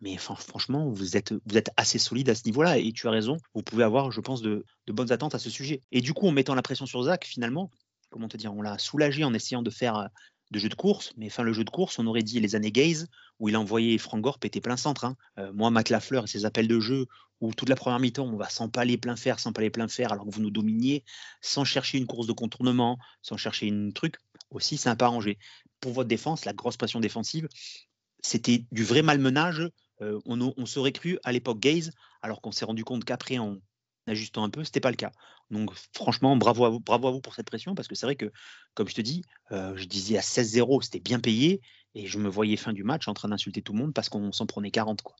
mais 0.00 0.16
franchement, 0.18 0.90
vous 0.90 1.16
êtes, 1.16 1.32
assez 1.76 1.98
solide 1.98 2.28
à 2.28 2.34
ce 2.34 2.42
niveau-là. 2.44 2.78
Et 2.78 2.92
tu 2.92 3.08
as 3.08 3.10
raison, 3.10 3.38
vous 3.54 3.62
pouvez 3.62 3.84
avoir, 3.84 4.10
je 4.10 4.20
pense, 4.20 4.42
de, 4.42 4.64
bonnes 4.88 5.12
attentes 5.12 5.34
à 5.34 5.38
ce 5.38 5.50
sujet. 5.50 5.80
Et 5.92 6.00
du 6.00 6.12
coup, 6.12 6.28
en 6.28 6.32
mettant 6.32 6.54
la 6.54 6.62
pression 6.62 6.86
sur 6.86 7.02
Zach, 7.02 7.24
finalement, 7.24 7.70
comment 8.10 8.28
te 8.28 8.36
dire, 8.36 8.54
on 8.54 8.62
l'a 8.62 8.78
soulagé 8.78 9.24
en 9.24 9.32
essayant 9.32 9.62
de 9.62 9.70
faire 9.70 9.96
euh, 9.96 10.06
de 10.50 10.58
jeu 10.58 10.68
de 10.68 10.74
course. 10.74 11.12
Mais 11.16 11.26
enfin, 11.26 11.42
le 11.42 11.52
jeu 11.52 11.64
de 11.64 11.70
course, 11.70 11.98
on 11.98 12.06
aurait 12.06 12.22
dit 12.22 12.40
les 12.40 12.54
années 12.54 12.72
Gaze, 12.72 13.08
où 13.40 13.48
il 13.48 13.54
a 13.54 13.60
envoyé 13.60 13.96
Frank 13.98 14.20
Gore 14.20 14.38
péter 14.38 14.60
plein 14.60 14.76
centre. 14.76 15.04
Hein. 15.04 15.16
Euh, 15.38 15.52
moi, 15.52 15.70
Matt 15.70 15.88
Lafleur 15.88 16.24
et 16.24 16.26
ses 16.26 16.44
appels 16.44 16.68
de 16.68 16.78
jeu, 16.78 17.06
où 17.40 17.54
toute 17.54 17.68
la 17.68 17.76
première 17.76 17.98
mi-temps, 17.98 18.26
on 18.26 18.36
va 18.36 18.48
s'empaler 18.48 18.98
plein 18.98 19.16
fer, 19.16 19.40
s'empaler 19.40 19.70
plein 19.70 19.88
fer, 19.88 20.12
alors 20.12 20.26
que 20.26 20.30
vous 20.30 20.42
nous 20.42 20.50
dominiez, 20.50 21.04
sans 21.40 21.64
chercher 21.64 21.98
une 21.98 22.06
course 22.06 22.26
de 22.26 22.32
contournement, 22.32 22.98
sans 23.22 23.36
chercher 23.36 23.66
une 23.66 23.92
truc, 23.92 24.16
aussi, 24.50 24.76
c'est 24.76 24.88
un 24.88 24.96
pas 24.96 25.06
arrangé. 25.06 25.38
Pour 25.80 25.92
votre 25.92 26.08
défense, 26.08 26.44
la 26.44 26.52
grosse 26.52 26.76
pression 26.76 27.00
défensive, 27.00 27.48
c'était 28.20 28.64
du 28.72 28.84
vrai 28.84 29.02
malmenage 29.02 29.70
euh, 30.02 30.20
on, 30.26 30.66
serait 30.66 30.92
cru 30.92 31.18
à 31.24 31.32
l'époque 31.32 31.58
Gaze, 31.58 31.92
alors 32.22 32.40
qu'on 32.40 32.52
s'est 32.52 32.64
rendu 32.64 32.84
compte 32.84 33.04
qu'après, 33.04 33.38
en 33.38 33.56
ajustant 34.06 34.44
un 34.44 34.50
peu, 34.50 34.62
ce 34.62 34.68
n'était 34.68 34.80
pas 34.80 34.90
le 34.90 34.96
cas. 34.96 35.12
Donc 35.50 35.72
franchement, 35.94 36.36
bravo 36.36 36.64
à 36.64 36.70
vous, 36.70 36.80
bravo 36.80 37.08
à 37.08 37.10
vous 37.10 37.20
pour 37.20 37.34
cette 37.34 37.46
pression, 37.46 37.74
parce 37.74 37.88
que 37.88 37.94
c'est 37.94 38.06
vrai 38.06 38.16
que, 38.16 38.30
comme 38.74 38.88
je 38.88 38.94
te 38.94 39.00
dis, 39.00 39.22
je 39.50 39.84
disais 39.84 40.18
à 40.18 40.20
16-0, 40.20 40.82
c'était 40.82 41.00
bien 41.00 41.18
payé, 41.18 41.60
et 41.94 42.06
je 42.06 42.18
me 42.18 42.28
voyais 42.28 42.56
fin 42.56 42.72
du 42.72 42.84
match 42.84 43.08
en 43.08 43.14
train 43.14 43.28
d'insulter 43.28 43.62
tout 43.62 43.72
le 43.72 43.78
monde 43.78 43.94
parce 43.94 44.08
qu'on 44.08 44.32
s'en 44.32 44.46
prenait 44.46 44.70
40. 44.70 45.02
Quoi. 45.02 45.16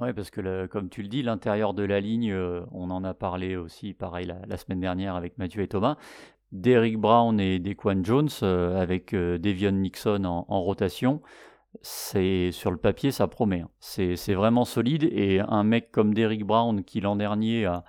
Oui, 0.00 0.12
parce 0.12 0.30
que 0.30 0.66
comme 0.66 0.88
tu 0.88 1.02
le 1.02 1.08
dis, 1.08 1.22
l'intérieur 1.22 1.74
de 1.74 1.82
la 1.82 2.00
ligne, 2.00 2.34
on 2.72 2.90
en 2.90 3.04
a 3.04 3.14
parlé 3.14 3.56
aussi, 3.56 3.92
pareil, 3.92 4.26
la, 4.26 4.56
semaine 4.56 4.80
dernière 4.80 5.14
avec 5.14 5.36
Mathieu 5.38 5.62
et 5.62 5.68
Thomas. 5.68 5.96
Derrick 6.50 6.96
Brown 6.96 7.38
et 7.38 7.58
Dequan 7.58 8.02
Jones 8.02 8.30
avec 8.42 9.14
Devion 9.14 9.72
Nixon 9.72 10.24
en 10.24 10.62
rotation 10.62 11.20
c'est 11.82 12.50
sur 12.52 12.70
le 12.70 12.76
papier, 12.76 13.10
ça 13.10 13.28
promet. 13.28 13.60
Hein. 13.60 13.70
C'est 13.80 14.34
vraiment 14.34 14.64
solide. 14.64 15.04
Et 15.04 15.40
un 15.40 15.64
mec 15.64 15.90
comme 15.90 16.14
Derrick 16.14 16.44
Brown, 16.44 16.82
qui 16.84 17.00
l'an 17.00 17.16
dernier 17.16 17.66
a, 17.66 17.84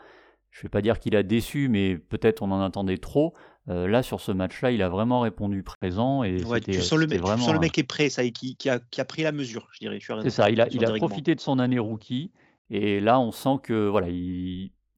je 0.52 0.64
vais 0.64 0.70
pas 0.70 0.82
dire 0.82 1.00
qu'il 1.00 1.16
a 1.16 1.24
déçu, 1.24 1.70
mais 1.70 1.98
peut-être 1.98 2.42
on 2.42 2.52
en 2.52 2.62
attendait 2.62 2.98
trop. 2.98 3.34
Euh, 3.70 3.88
là, 3.88 4.02
sur 4.02 4.20
ce 4.20 4.32
match-là, 4.32 4.72
il 4.72 4.82
a 4.82 4.90
vraiment 4.90 5.20
répondu 5.20 5.64
présent. 5.64 6.24
Et 6.24 6.38
tu, 6.38 6.74
sens 6.82 6.98
le, 6.98 7.06
mec, 7.06 7.22
vraiment, 7.22 7.54
le 7.54 7.60
mec 7.60 7.78
est 7.78 7.84
prêt, 7.84 8.10
ça, 8.10 8.28
qui, 8.30 8.56
qui, 8.56 8.70
a, 8.70 8.80
qui, 8.80 9.00
a, 9.00 9.06
pris 9.06 9.22
la 9.22 9.32
mesure, 9.32 9.68
je 9.74 9.80
dirais. 9.80 10.00
C'est 10.24 10.30
ça, 10.30 10.50
il 10.50 10.60
a, 10.60 10.68
il 10.70 10.84
a 10.86 10.94
profité 10.94 11.36
de 11.36 11.40
son 11.40 11.60
année 11.60 11.80
rookie. 11.80 12.32
Et 12.72 13.00
là, 13.00 13.20
on 13.20 13.32
sent 13.32 13.58
que 13.64 13.88
voilà, 13.88 14.08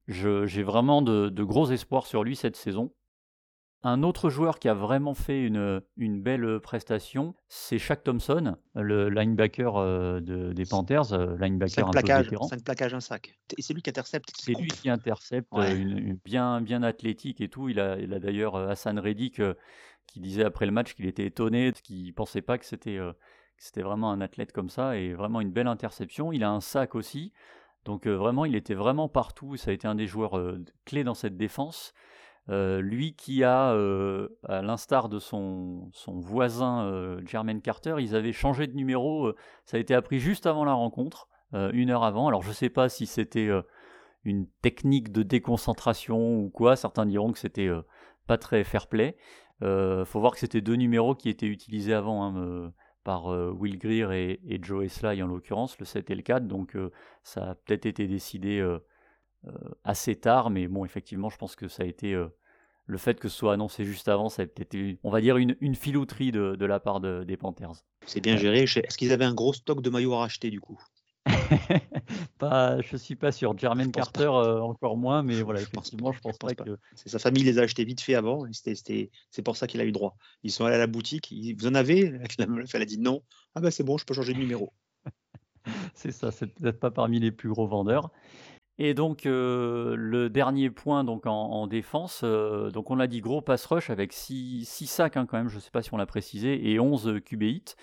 j'ai 0.08 0.62
vraiment 0.62 1.02
de, 1.02 1.28
de 1.28 1.44
gros 1.44 1.70
espoirs 1.70 2.06
sur 2.06 2.24
lui 2.24 2.34
cette 2.34 2.56
saison. 2.56 2.92
Un 3.84 4.04
autre 4.04 4.30
joueur 4.30 4.60
qui 4.60 4.68
a 4.68 4.74
vraiment 4.74 5.14
fait 5.14 5.44
une, 5.44 5.82
une 5.96 6.22
belle 6.22 6.60
prestation, 6.60 7.34
c'est 7.48 7.78
Shaq 7.78 8.04
Thompson, 8.04 8.56
le 8.76 9.08
linebacker 9.08 9.76
euh, 9.76 10.20
de, 10.20 10.52
des 10.52 10.64
Panthers, 10.64 11.12
euh, 11.12 11.36
linebacker 11.36 11.88
un 11.88 11.90
peu 11.90 11.98
vétéran. 11.98 12.48
Plaquages, 12.64 12.94
un 12.94 13.00
sac. 13.00 13.36
Et 13.58 13.62
c'est 13.62 13.74
lui 13.74 13.82
qui 13.82 13.90
intercepte. 13.90 14.30
C'est 14.38 14.52
lui 14.52 14.68
qui 14.68 14.88
intercepte, 14.88 15.48
euh, 15.54 15.74
une, 15.74 16.16
bien, 16.24 16.60
bien 16.60 16.84
athlétique 16.84 17.40
et 17.40 17.48
tout. 17.48 17.68
Il 17.68 17.80
a, 17.80 17.98
il 17.98 18.14
a 18.14 18.20
d'ailleurs 18.20 18.54
Hassan 18.54 19.00
Reddick 19.00 19.42
qui 20.06 20.20
disait 20.20 20.44
après 20.44 20.66
le 20.66 20.72
match 20.72 20.94
qu'il 20.94 21.06
était 21.06 21.26
étonné, 21.26 21.72
qu'il 21.82 22.06
ne 22.06 22.12
pensait 22.12 22.42
pas 22.42 22.58
que 22.58 22.64
c'était 22.64 23.00
c'était 23.56 23.82
vraiment 23.82 24.12
un 24.12 24.20
athlète 24.20 24.52
comme 24.52 24.70
ça 24.70 24.96
et 24.96 25.12
vraiment 25.12 25.40
une 25.40 25.50
belle 25.50 25.66
interception. 25.66 26.30
Il 26.30 26.44
a 26.44 26.50
un 26.50 26.60
sac 26.60 26.94
aussi. 26.94 27.32
Donc 27.84 28.06
vraiment, 28.06 28.44
il 28.44 28.54
était 28.54 28.74
vraiment 28.74 29.08
partout. 29.08 29.56
Ça 29.56 29.72
a 29.72 29.74
été 29.74 29.88
un 29.88 29.96
des 29.96 30.06
joueurs 30.06 30.40
clés 30.84 31.02
dans 31.02 31.14
cette 31.14 31.36
défense. 31.36 31.94
Euh, 32.48 32.80
lui 32.80 33.14
qui 33.14 33.44
a, 33.44 33.72
euh, 33.72 34.28
à 34.48 34.62
l'instar 34.62 35.08
de 35.08 35.20
son, 35.20 35.90
voisin 36.06 36.86
euh, 36.86 37.20
Jermaine 37.24 37.60
Carter, 37.60 37.96
ils 38.00 38.16
avaient 38.16 38.32
changé 38.32 38.66
de 38.66 38.74
numéro, 38.74 39.32
ça 39.64 39.76
a 39.76 39.80
été 39.80 39.94
appris 39.94 40.18
juste 40.18 40.46
avant 40.46 40.64
la 40.64 40.72
rencontre, 40.72 41.28
une 41.54 41.90
heure 41.90 42.02
avant. 42.02 42.28
Alors 42.28 42.42
je 42.42 42.48
ne 42.48 42.54
sais 42.54 42.70
pas 42.70 42.88
si 42.88 43.06
c'était 43.06 43.50
une 44.24 44.46
technique 44.62 45.12
de 45.12 45.22
déconcentration 45.22 46.38
ou 46.38 46.48
quoi, 46.48 46.76
certains 46.76 47.04
diront 47.04 47.30
que 47.30 47.38
c'était 47.38 47.70
pas 48.26 48.38
très 48.38 48.64
fair 48.64 48.86
play. 48.86 49.16
Il 49.60 50.04
faut 50.06 50.18
voir 50.18 50.32
que 50.32 50.38
c'était 50.38 50.62
deux 50.62 50.76
numéros 50.76 51.14
qui 51.14 51.28
étaient 51.28 51.46
utilisés 51.46 51.92
avant 51.92 52.24
hein, 52.24 52.72
par 53.04 53.26
Will 53.26 53.78
Greer 53.78 54.12
et, 54.12 54.60
Joe 54.62 54.88
Sly 54.88 55.22
en 55.22 55.26
l'occurrence, 55.26 55.78
le 55.78 55.84
7 55.84 56.10
et 56.10 56.14
le 56.14 56.22
4, 56.22 56.48
donc 56.48 56.74
ça 57.22 57.50
a 57.50 57.54
peut-être 57.54 57.84
été 57.84 58.08
décidé 58.08 58.66
assez 59.84 60.16
tard, 60.16 60.50
mais 60.50 60.68
bon, 60.68 60.84
effectivement, 60.84 61.30
je 61.30 61.36
pense 61.36 61.56
que 61.56 61.68
ça 61.68 61.82
a 61.82 61.86
été 61.86 62.14
euh, 62.14 62.28
le 62.86 62.98
fait 62.98 63.18
que 63.18 63.28
ce 63.28 63.36
soit 63.36 63.54
annoncé 63.54 63.84
juste 63.84 64.08
avant, 64.08 64.28
ça 64.28 64.42
a 64.42 64.46
peut-être 64.46 64.74
été, 64.74 64.98
on 65.02 65.10
va 65.10 65.20
dire, 65.20 65.36
une, 65.36 65.56
une 65.60 65.74
filouterie 65.74 66.32
de, 66.32 66.56
de 66.56 66.66
la 66.66 66.80
part 66.80 67.00
des 67.00 67.36
Panthers. 67.36 67.84
C'est 68.06 68.20
bien 68.20 68.36
géré. 68.36 68.62
Est-ce 68.62 68.98
qu'ils 68.98 69.12
avaient 69.12 69.24
un 69.24 69.34
gros 69.34 69.52
stock 69.52 69.82
de 69.82 69.90
maillots 69.90 70.14
à 70.14 70.18
racheter 70.18 70.50
du 70.50 70.60
coup? 70.60 70.80
Pas, 72.38 72.80
je 72.80 72.96
suis 72.96 73.14
pas 73.14 73.30
sûr. 73.30 73.56
Jermaine 73.56 73.92
Carter 73.92 74.24
euh, 74.24 74.60
encore 74.60 74.96
moins, 74.96 75.22
mais 75.22 75.40
voilà, 75.42 75.60
effectivement, 75.60 76.12
je 76.12 76.20
pense, 76.20 76.36
pas, 76.38 76.54
que. 76.54 76.76
Sa 76.94 77.18
famille 77.18 77.44
les 77.44 77.58
a 77.58 77.62
achetés 77.62 77.84
vite 77.84 78.00
fait 78.00 78.14
avant, 78.14 78.44
c'est 78.50 79.42
pour 79.44 79.56
ça 79.56 79.66
qu'il 79.66 79.80
a 79.80 79.84
eu 79.84 79.92
droit. 79.92 80.16
Ils 80.42 80.50
sont 80.50 80.64
allés 80.64 80.74
à 80.74 80.78
la 80.78 80.86
boutique, 80.86 81.32
vous 81.58 81.66
en 81.66 81.74
avez? 81.74 82.18
La 82.38 82.46
meuf, 82.46 82.74
elle 82.74 82.82
a 82.82 82.86
dit 82.86 82.98
non. 82.98 83.22
Ah 83.54 83.60
ben 83.60 83.70
c'est 83.70 83.84
bon, 83.84 83.98
je 83.98 84.04
peux 84.04 84.14
changer 84.14 84.34
de 84.34 84.38
numéro. 84.38 84.72
c'est 85.94 86.10
ça, 86.10 86.30
c'est 86.32 86.48
peut-être 86.48 86.80
pas 86.80 86.90
parmi 86.90 87.20
les 87.20 87.30
plus 87.30 87.50
gros 87.50 87.66
vendeurs. 87.66 88.10
Et 88.84 88.94
donc 88.94 89.26
euh, 89.26 89.94
le 89.96 90.28
dernier 90.28 90.68
point 90.68 91.04
donc 91.04 91.24
en, 91.26 91.68
défense, 91.68 92.22
euh, 92.24 92.68
on 92.74 92.96
l'a 92.96 93.06
dit 93.06 93.20
gros 93.20 93.40
pass 93.40 93.64
rush 93.66 93.90
avec 93.90 94.12
6 94.12 94.64
sacs 94.66 95.16
hein, 95.16 95.24
quand 95.24 95.38
même, 95.38 95.48
je 95.48 95.54
ne 95.54 95.60
sais 95.60 95.70
pas 95.70 95.82
si 95.82 95.94
on 95.94 95.98
l'a 95.98 96.06
précisé, 96.06 96.68
et 96.68 96.80
11 96.80 97.20
QB 97.24 97.42
hits. 97.44 97.74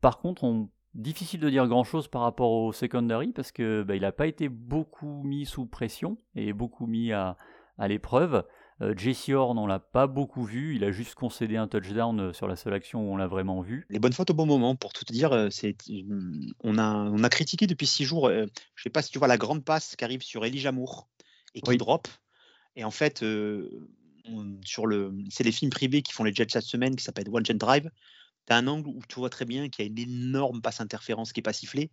Par 0.00 0.18
contre, 0.18 0.44
on, 0.44 0.70
difficile 0.94 1.40
de 1.40 1.50
dire 1.50 1.66
grand-chose 1.66 2.08
par 2.08 2.22
rapport 2.22 2.52
au 2.52 2.72
secondary 2.72 3.32
parce 3.32 3.52
que 3.52 3.82
bah, 3.82 3.94
il 3.94 4.00
n'a 4.00 4.12
pas 4.12 4.26
été 4.26 4.48
beaucoup 4.48 5.24
mis 5.24 5.44
sous 5.44 5.66
pression 5.66 6.16
et 6.36 6.54
beaucoup 6.54 6.86
mis 6.86 7.12
à 7.12 7.36
l'épreuve. 7.80 8.46
Euh, 8.82 8.94
Jesse 8.96 9.28
Horn, 9.28 9.58
on 9.58 9.66
l'a 9.66 9.78
pas 9.78 10.06
beaucoup 10.06 10.44
vu. 10.44 10.74
Il 10.74 10.82
a 10.82 10.90
juste 10.90 11.14
concédé 11.14 11.56
un 11.56 11.68
touchdown 11.68 12.18
euh, 12.20 12.32
sur 12.32 12.48
la 12.48 12.56
seule 12.56 12.74
action 12.74 13.00
où 13.00 13.12
on 13.12 13.16
l'a 13.16 13.28
vraiment 13.28 13.62
vu. 13.62 13.86
Les 13.90 14.00
bonnes 14.00 14.12
fautes 14.12 14.30
au 14.30 14.34
bon 14.34 14.46
moment, 14.46 14.74
pour 14.74 14.92
tout 14.92 15.04
te 15.04 15.12
dire, 15.12 15.32
euh, 15.32 15.50
c'est 15.50 15.76
on 16.64 16.78
a, 16.78 16.88
on 16.88 17.22
a 17.22 17.28
critiqué 17.28 17.66
depuis 17.66 17.86
six 17.86 18.04
jours. 18.04 18.28
je 18.30 18.82
sais 18.82 18.90
pas 18.90 19.02
si 19.02 19.12
tu 19.12 19.18
vois 19.18 19.28
la 19.28 19.38
grande 19.38 19.64
passe 19.64 19.94
qui 19.94 20.04
arrive 20.04 20.22
sur 20.22 20.44
Elijah 20.44 20.72
Moore 20.72 21.08
et 21.54 21.60
qui 21.60 21.76
drop. 21.76 22.08
Et 22.74 22.84
en 22.84 22.90
fait, 22.90 23.24
sur 24.64 24.86
le, 24.86 25.14
c'est 25.30 25.44
les 25.44 25.52
films 25.52 25.70
privés 25.70 26.02
qui 26.02 26.12
font 26.12 26.24
les 26.24 26.34
Jets 26.34 26.46
cette 26.50 26.64
semaine 26.64 26.96
qui 26.96 27.04
s'appelle 27.04 27.28
One 27.30 27.46
Jet 27.46 27.54
Drive. 27.54 27.90
Tu 28.46 28.52
as 28.52 28.56
un 28.56 28.66
angle 28.66 28.88
où 28.88 29.00
tu 29.08 29.16
vois 29.16 29.30
très 29.30 29.44
bien 29.44 29.68
qu'il 29.68 29.84
y 29.84 29.88
a 29.88 29.90
une 29.90 29.98
énorme 29.98 30.60
passe 30.60 30.80
interférence 30.80 31.32
qui 31.32 31.38
n'est 31.38 31.44
pas 31.44 31.52
sifflée. 31.52 31.90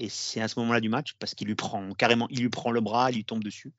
Et 0.00 0.08
c'est 0.08 0.40
à 0.40 0.48
ce 0.48 0.58
moment-là 0.58 0.80
du 0.80 0.88
match 0.88 1.12
parce 1.20 1.34
qu'il 1.34 1.46
lui 1.46 1.54
prend 1.54 1.92
carrément, 1.92 2.26
il 2.30 2.40
lui 2.40 2.48
prend 2.48 2.72
le 2.72 2.80
bras, 2.80 3.10
il 3.10 3.16
lui 3.16 3.24
tombe 3.24 3.44
dessus. 3.44 3.72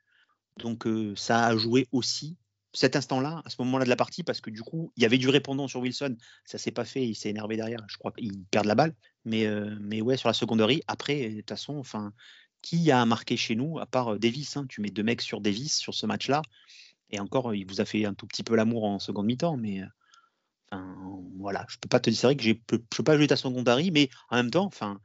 Donc 0.60 0.88
ça 1.16 1.48
a 1.48 1.58
joué 1.58 1.88
aussi 1.92 2.38
cet 2.74 2.96
instant-là, 2.96 3.42
à 3.46 3.50
ce 3.50 3.56
moment-là 3.60 3.86
de 3.86 3.90
la 3.90 3.96
partie, 3.96 4.24
parce 4.24 4.42
que 4.42 4.50
du 4.50 4.62
coup, 4.62 4.92
il 4.98 5.04
y 5.04 5.06
avait 5.06 5.18
du 5.18 5.30
répondant 5.30 5.68
sur 5.68 5.80
Wilson, 5.80 6.18
ça 6.46 6.58
s'est 6.58 6.72
pas 6.72 6.86
fait, 6.86 7.08
il 7.08 7.16
s'est 7.16 7.30
énervé 7.30 7.56
derrière, 7.56 7.80
je 7.88 7.98
crois 7.98 8.12
qu'il 8.12 8.44
perd 8.46 8.66
la 8.66 8.76
balle. 8.76 8.96
Mais, 9.26 9.46
euh, 9.46 9.78
mais 9.80 10.02
ouais, 10.02 10.18
sur 10.18 10.28
la 10.28 10.34
seconderie, 10.34 10.82
après, 10.88 11.30
de 11.30 11.40
toute 11.40 11.50
façon, 11.50 11.78
enfin, 11.78 12.14
qui 12.62 12.92
a 12.92 13.06
marqué 13.06 13.38
chez 13.38 13.56
nous, 13.56 13.80
à 13.80 13.86
part 13.86 14.14
euh, 14.14 14.20
Davis 14.20 14.58
hein, 14.58 14.66
Tu 14.68 14.82
mets 14.82 14.90
deux 14.90 15.04
mecs 15.04 15.22
sur 15.22 15.40
Davis 15.40 15.78
sur 15.78 15.94
ce 15.94 16.06
match-là, 16.06 16.42
et 17.12 17.20
encore, 17.20 17.54
il 17.54 17.66
vous 17.66 17.80
a 17.80 17.86
fait 17.86 18.06
un 18.06 18.16
tout 18.16 18.26
petit 18.26 18.44
peu 18.44 18.56
l'amour 18.56 18.86
en 18.86 19.00
seconde 19.00 19.28
mi-temps, 19.28 19.58
mais 19.58 19.82
euh, 19.82 19.86
enfin, 20.72 20.96
voilà, 21.38 21.66
je 21.70 21.78
peux 21.78 21.90
pas 21.90 22.00
te 22.00 22.10
dire, 22.10 22.20
c'est 22.20 22.28
vrai 22.28 22.36
que 22.36 22.44
je 22.44 22.54
peux, 22.54 22.80
peux 22.80 23.04
pas 23.04 23.18
jouer 23.18 23.28
ta 23.28 23.36
secondarie, 23.36 23.92
mais 23.92 24.10
en 24.30 24.38
même 24.38 24.50
temps, 24.50 24.66
enfin, 24.66 25.00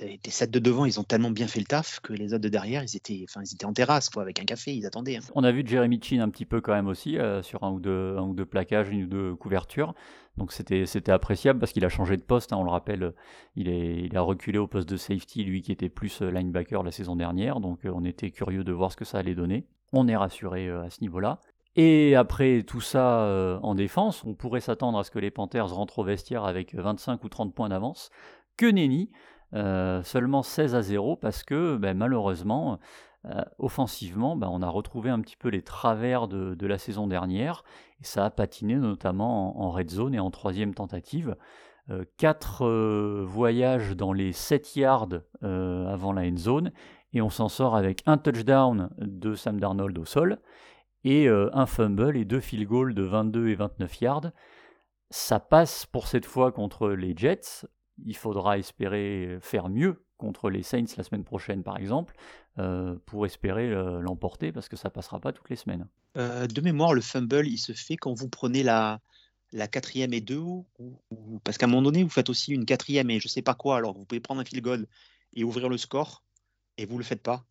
les 0.00 0.30
sets 0.30 0.48
de 0.48 0.58
devant, 0.58 0.84
ils 0.84 0.98
ont 0.98 1.04
tellement 1.04 1.30
bien 1.30 1.46
fait 1.46 1.60
le 1.60 1.66
taf 1.66 2.00
que 2.00 2.12
les 2.12 2.32
autres 2.32 2.42
de 2.42 2.48
derrière, 2.48 2.82
ils 2.82 2.96
étaient, 2.96 3.24
en 3.64 3.72
terrasse, 3.72 4.10
avec 4.16 4.40
un 4.40 4.44
café, 4.44 4.74
ils 4.74 4.86
attendaient. 4.86 5.16
Hein. 5.16 5.22
On 5.34 5.44
a 5.44 5.52
vu 5.52 5.62
Jeremy 5.64 6.00
Chin 6.02 6.20
un 6.20 6.28
petit 6.28 6.44
peu 6.44 6.60
quand 6.60 6.72
même 6.72 6.88
aussi 6.88 7.18
euh, 7.18 7.42
sur 7.42 7.62
un 7.64 7.70
ou 7.70 7.80
deux, 7.80 8.16
un 8.16 8.34
plaquages, 8.44 8.88
une 8.88 9.04
ou 9.04 9.06
deux 9.06 9.34
couvertures. 9.34 9.94
Donc 10.36 10.52
c'était, 10.52 11.10
appréciable 11.10 11.58
parce 11.58 11.72
qu'il 11.72 11.84
a 11.84 11.88
changé 11.88 12.16
de 12.16 12.22
poste. 12.22 12.52
Hein, 12.52 12.56
on 12.58 12.64
le 12.64 12.70
rappelle, 12.70 13.12
il, 13.56 13.68
est, 13.68 14.14
a 14.14 14.20
reculé 14.20 14.58
au 14.58 14.66
poste 14.66 14.88
de 14.88 14.96
safety, 14.96 15.44
lui 15.44 15.62
qui 15.62 15.72
était 15.72 15.88
plus 15.88 16.22
euh, 16.22 16.30
linebacker 16.30 16.82
la 16.82 16.92
saison 16.92 17.16
dernière. 17.16 17.60
Donc 17.60 17.84
euh, 17.84 17.92
on 17.94 18.04
était 18.04 18.30
curieux 18.30 18.64
de 18.64 18.72
voir 18.72 18.92
ce 18.92 18.96
que 18.96 19.04
ça 19.04 19.18
allait 19.18 19.34
donner. 19.34 19.66
On 19.92 20.06
est 20.06 20.16
rassuré 20.16 20.68
à 20.70 20.90
ce 20.90 21.00
niveau-là. 21.00 21.40
Et 21.76 22.16
après 22.16 22.62
tout 22.62 22.80
ça 22.80 23.58
en 23.62 23.74
défense, 23.76 24.24
on 24.24 24.34
pourrait 24.34 24.60
s'attendre 24.60 24.98
à 24.98 25.04
ce 25.04 25.12
que 25.12 25.20
les 25.20 25.30
Panthers 25.30 25.68
rentrent 25.68 26.00
au 26.00 26.04
vestiaire 26.04 26.44
avec 26.44 26.74
25 26.74 27.22
ou 27.22 27.28
30 27.28 27.54
points 27.54 27.68
d'avance 27.68 28.10
que 28.58 28.66
nenni, 28.66 29.10
euh, 29.54 30.02
seulement 30.02 30.42
16 30.42 30.74
à 30.74 30.82
0 30.82 31.16
parce 31.16 31.42
que 31.42 31.76
ben, 31.76 31.96
malheureusement, 31.96 32.78
euh, 33.24 33.42
offensivement, 33.58 34.36
ben, 34.36 34.48
on 34.52 34.60
a 34.60 34.68
retrouvé 34.68 35.08
un 35.08 35.20
petit 35.22 35.36
peu 35.36 35.48
les 35.48 35.62
travers 35.62 36.28
de, 36.28 36.66
la 36.66 36.76
saison 36.76 37.06
dernière 37.06 37.64
et 38.00 38.04
ça 38.04 38.26
a 38.26 38.30
patiné 38.30 38.74
notamment 38.74 39.58
en, 39.62 39.70
red 39.70 39.90
zone 39.90 40.14
et 40.14 40.20
en 40.20 40.30
troisième 40.30 40.74
tentative. 40.74 41.34
Euh, 41.88 42.04
quatre 42.18 42.68
voyages 43.22 43.96
dans 43.96 44.12
les 44.12 44.32
7 44.32 44.76
yards 44.76 45.08
avant 45.40 46.12
la 46.12 46.22
end 46.22 46.36
zone 46.36 46.72
et 47.14 47.22
on 47.22 47.30
s'en 47.30 47.48
sort 47.48 47.74
avec 47.74 48.02
un 48.04 48.18
touchdown 48.18 48.90
de 48.98 49.34
Sam 49.34 49.58
Darnold 49.58 49.96
au 49.96 50.04
sol 50.04 50.40
et 51.04 51.28
un 51.28 51.64
fumble 51.64 52.18
et 52.18 52.26
deux 52.26 52.40
field 52.40 52.66
goals 52.66 52.92
de 52.92 53.02
22 53.02 53.48
et 53.48 53.54
29 53.54 54.00
yards. 54.02 54.30
Ça 55.08 55.40
passe 55.40 55.86
pour 55.86 56.06
cette 56.06 56.26
fois 56.26 56.52
contre 56.52 56.90
les 56.90 57.16
Jets 57.16 57.64
il 58.04 58.16
faudra 58.16 58.58
espérer 58.58 59.38
faire 59.40 59.68
mieux 59.68 60.04
contre 60.18 60.50
les 60.50 60.62
Saints 60.62 60.84
la 60.96 61.04
semaine 61.04 61.24
prochaine, 61.24 61.62
par 61.62 61.78
exemple, 61.78 62.14
euh, 62.58 62.96
pour 63.06 63.24
espérer 63.24 63.70
euh, 63.70 64.00
l'emporter, 64.00 64.52
parce 64.52 64.68
que 64.68 64.76
ça 64.76 64.90
passera 64.90 65.20
pas 65.20 65.32
toutes 65.32 65.48
les 65.48 65.56
semaines. 65.56 65.86
Euh, 66.16 66.46
de 66.46 66.60
mémoire, 66.60 66.92
le 66.92 67.00
fumble, 67.00 67.46
il 67.46 67.58
se 67.58 67.72
fait 67.72 67.96
quand 67.96 68.12
vous 68.12 68.28
prenez 68.28 68.62
la, 68.62 69.00
la 69.52 69.68
quatrième 69.68 70.12
et 70.12 70.20
deux, 70.20 70.38
ou, 70.40 70.66
parce 71.44 71.56
qu'à 71.56 71.66
un 71.66 71.68
moment 71.68 71.82
donné, 71.82 72.02
vous 72.02 72.10
faites 72.10 72.28
aussi 72.28 72.52
une 72.52 72.66
quatrième 72.66 73.10
et 73.10 73.20
je 73.20 73.28
sais 73.28 73.42
pas 73.42 73.54
quoi, 73.54 73.76
alors 73.76 73.96
vous 73.96 74.04
pouvez 74.04 74.20
prendre 74.20 74.40
un 74.40 74.44
field 74.44 74.62
goal 74.62 74.86
et 75.34 75.44
ouvrir 75.44 75.68
le 75.68 75.78
score, 75.78 76.24
et 76.76 76.84
vous 76.84 76.98
le 76.98 77.04
faites 77.04 77.22
pas. 77.22 77.44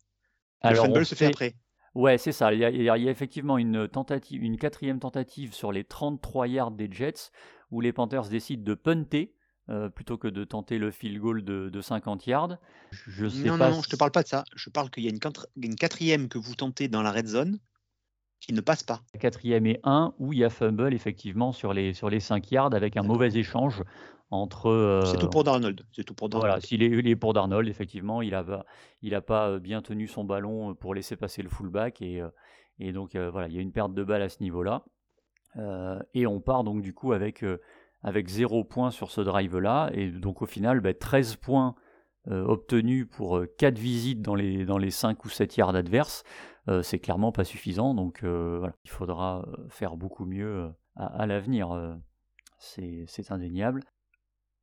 Le 0.62 0.74
fumble 0.74 1.06
se 1.06 1.14
fait, 1.14 1.26
après. 1.26 1.54
Ouais, 1.94 2.18
c'est 2.18 2.32
ça. 2.32 2.52
Il 2.52 2.60
y, 2.60 2.64
a, 2.64 2.70
il 2.70 2.82
y, 2.82 2.90
a, 2.90 2.96
effectivement 2.96 3.56
une 3.56 3.88
tentative, 3.88 4.42
une 4.42 4.58
quatrième 4.58 5.00
tentative 5.00 5.54
sur 5.54 5.72
les 5.72 5.84
33 5.84 6.48
yards 6.48 6.70
des 6.72 6.88
Jets, 6.92 7.30
où 7.70 7.80
les 7.80 7.92
Panthers 7.92 8.28
décident 8.28 8.62
de 8.62 8.74
punter 8.74 9.34
euh, 9.70 9.90
plutôt 9.90 10.16
que 10.16 10.28
de 10.28 10.44
tenter 10.44 10.78
le 10.78 10.90
field 10.90 11.18
goal 11.18 11.44
de, 11.44 11.80
50 11.80 12.26
yards. 12.26 12.56
Je 12.90 13.28
sais 13.28 13.48
non, 13.48 13.58
pas 13.58 13.70
non, 13.70 13.82
je 13.82 13.90
te 13.90 13.96
parle 13.96 14.10
pas 14.10 14.22
de 14.22 14.28
ça. 14.28 14.44
Je 14.56 14.70
parle 14.70 14.88
qu'il 14.88 15.04
y 15.04 15.08
a 15.08 15.10
une, 15.10 15.74
quatrième 15.74 16.28
que 16.28 16.38
vous 16.38 16.54
tentez 16.54 16.88
dans 16.88 17.02
la 17.02 17.12
red 17.12 17.26
zone 17.26 17.58
qui 18.40 18.54
ne 18.54 18.62
passe 18.62 18.82
pas. 18.82 19.02
quatrième 19.20 19.66
et 19.66 19.78
un 19.84 20.14
où 20.18 20.32
il 20.32 20.38
y 20.38 20.44
a 20.44 20.48
fumble 20.48 20.94
effectivement 20.94 21.52
sur 21.52 21.74
les, 21.74 21.92
sur 21.92 22.08
les 22.08 22.18
5 22.18 22.50
yards 22.50 22.72
avec 22.72 22.96
un 22.96 23.02
mauvais 23.02 23.28
échange 23.36 23.82
entre. 24.30 24.70
Euh, 24.70 25.04
c'est 25.04 25.18
tout 25.18 25.28
pour 25.28 25.44
Darnold. 25.44 25.82
C'est 25.92 26.04
tout 26.04 26.14
pour 26.14 26.30
Darnold. 26.30 26.48
Voilà, 26.48 26.62
s'il 26.62 26.82
est, 26.82 27.16
pour 27.16 27.34
Darnold, 27.34 27.68
effectivement, 27.68 28.22
il 28.22 28.30
n'a 28.30 28.64
il 29.02 29.14
a 29.14 29.20
pas 29.20 29.50
euh, 29.50 29.58
bien 29.58 29.82
tenu 29.82 30.08
son 30.08 30.24
ballon 30.24 30.74
pour 30.76 30.94
laisser 30.94 31.16
passer 31.16 31.42
le 31.42 31.50
fullback 31.50 32.00
et, 32.00 32.22
et 32.78 32.92
donc 32.92 33.16
voilà, 33.16 33.48
il 33.48 33.54
y 33.54 33.58
a 33.58 33.60
une 33.60 33.72
perte 33.72 33.92
de 33.92 34.02
balle 34.02 34.22
à 34.22 34.30
ce 34.30 34.42
niveau-là. 34.42 34.84
et 36.14 36.26
on 36.26 36.40
part 36.40 36.64
donc 36.64 36.80
du 36.80 36.94
coup 36.94 37.12
avec 37.12 37.44
avec 38.02 38.28
0 38.28 38.64
points 38.64 38.90
sur 38.90 39.10
ce 39.10 39.20
drive-là. 39.20 39.90
Et 39.92 40.10
donc 40.10 40.42
au 40.42 40.46
final, 40.46 40.82
13 40.98 41.34
bah, 41.34 41.40
points 41.40 41.74
euh, 42.30 42.44
obtenus 42.44 43.06
pour 43.10 43.42
4 43.56 43.74
euh, 43.74 43.80
visites 43.80 44.22
dans 44.22 44.34
les, 44.34 44.64
dans 44.64 44.78
les 44.78 44.90
5 44.90 45.24
ou 45.24 45.28
7 45.28 45.56
yards 45.56 45.74
adverses. 45.74 46.24
Euh, 46.68 46.82
c'est 46.82 46.98
clairement 46.98 47.32
pas 47.32 47.44
suffisant. 47.44 47.94
Donc 47.94 48.20
il 48.22 48.90
faudra 48.90 49.46
faire 49.68 49.96
beaucoup 49.96 50.26
mieux 50.26 50.70
à, 50.96 51.26
l'avenir. 51.26 51.98
c'est 52.58 53.30
indéniable. 53.30 53.82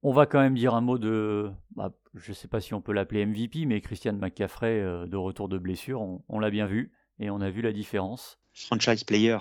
On 0.04 0.14
va 0.14 0.28
quand 0.28 0.40
même 0.40 0.54
dire 0.54 0.76
un 0.76 0.82
mot 0.82 1.00
de, 1.00 1.52
bah, 1.76 1.92
je 2.14 2.30
ne 2.30 2.36
sais 2.36 2.48
pas 2.48 2.62
si 2.62 2.76
on 2.76 2.82
peut 2.82 2.94
l'appeler 2.94 3.26
MVP, 3.26 3.66
mais 3.66 3.82
Christian 3.82 4.14
McCaffrey 4.14 4.82
de 5.08 5.18
retour 5.18 5.50
de 5.50 5.58
blessure, 5.58 6.02
on 6.28 6.40
l'a 6.40 6.52
bien 6.52 6.68
vu 6.68 6.92
et 7.18 7.32
on 7.32 7.42
a 7.42 7.50
vu 7.50 7.62
la 7.62 7.72
différence. 7.72 8.38
Franchise 8.54 9.04
player, 9.04 9.40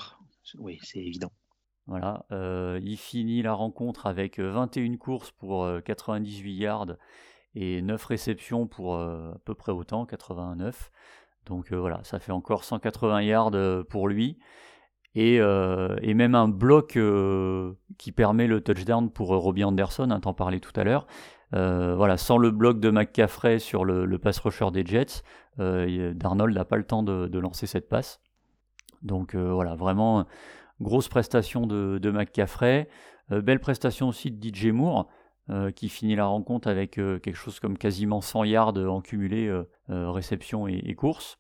oui, 0.59 0.79
c'est 0.83 1.01
évident. 1.01 1.33
Voilà, 1.87 2.25
euh, 2.33 2.81
il 2.83 2.97
finit 2.97 3.43
la 3.43 3.53
rencontre 3.53 4.07
avec 4.07 4.41
21 4.41 4.95
euh, 4.95 4.97
courses 4.97 5.31
pour 5.33 5.69
98 5.85 6.51
euh, 6.51 6.63
yards 6.63 6.97
et 7.55 7.83
9 7.83 8.05
réceptions 8.07 8.67
pour 8.67 8.97
à 8.97 9.37
peu 9.45 9.55
près 9.55 9.73
autant, 9.73 10.07
89. 10.07 10.91
Donc 11.47 11.73
voilà, 11.73 12.01
ça 12.05 12.19
fait 12.19 12.33
encore 12.33 12.65
180 12.65 13.23
yards 13.23 13.85
pour 13.89 14.09
lui. 14.09 14.39
Et, 15.15 15.39
même 15.39 16.35
un 16.35 16.49
bloc 16.49 16.99
qui 17.99 18.13
permet 18.13 18.47
le 18.49 18.61
touchdown 18.61 19.11
pour 19.11 19.29
Robbie 19.29 19.63
Anderson, 19.63 20.11
hein, 20.11 20.21
t'en 20.21 20.35
parlais 20.35 20.59
tout 20.59 20.73
à 20.75 20.83
l'heure. 20.83 21.07
voilà, 21.53 22.17
sans 22.17 22.39
le 22.39 22.51
bloc 22.51 22.81
de 22.81 22.91
McCaffrey 22.91 23.61
sur 23.61 23.85
le, 23.85 24.19
pass 24.19 24.41
rusher 24.41 24.71
des 24.73 24.85
Jets, 24.85 25.23
Darnold 25.59 26.57
n'a 26.57 26.65
pas 26.65 26.77
le 26.77 26.85
temps 26.85 27.05
de 27.05 27.39
lancer 27.39 27.67
cette 27.67 27.89
passe. 27.89 28.21
Donc 29.03 29.37
voilà, 29.37 29.77
vraiment 29.77 30.27
Grosse 30.81 31.09
prestation 31.09 31.67
de, 31.67 31.99
de 32.01 32.11
McCaffrey. 32.11 32.89
Euh, 33.33 33.41
belle 33.41 33.61
prestation 33.61 34.09
aussi 34.09 34.31
de 34.31 34.49
DJ 34.49 34.67
Moore. 34.67 35.09
Euh, 35.51 35.71
qui 35.71 35.91
finit 35.91 36.17
la 36.17 36.25
rencontre 36.25 36.69
avec 36.69 36.97
euh, 36.97 37.19
quelque 37.19 37.37
chose 37.37 37.61
comme 37.61 37.77
quasiment 37.77 38.23
100 38.23 38.45
yards 38.45 38.79
en 38.79 39.03
cumulé 39.03 39.53
réception 39.89 40.67
et, 40.67 40.95
course. 40.95 41.39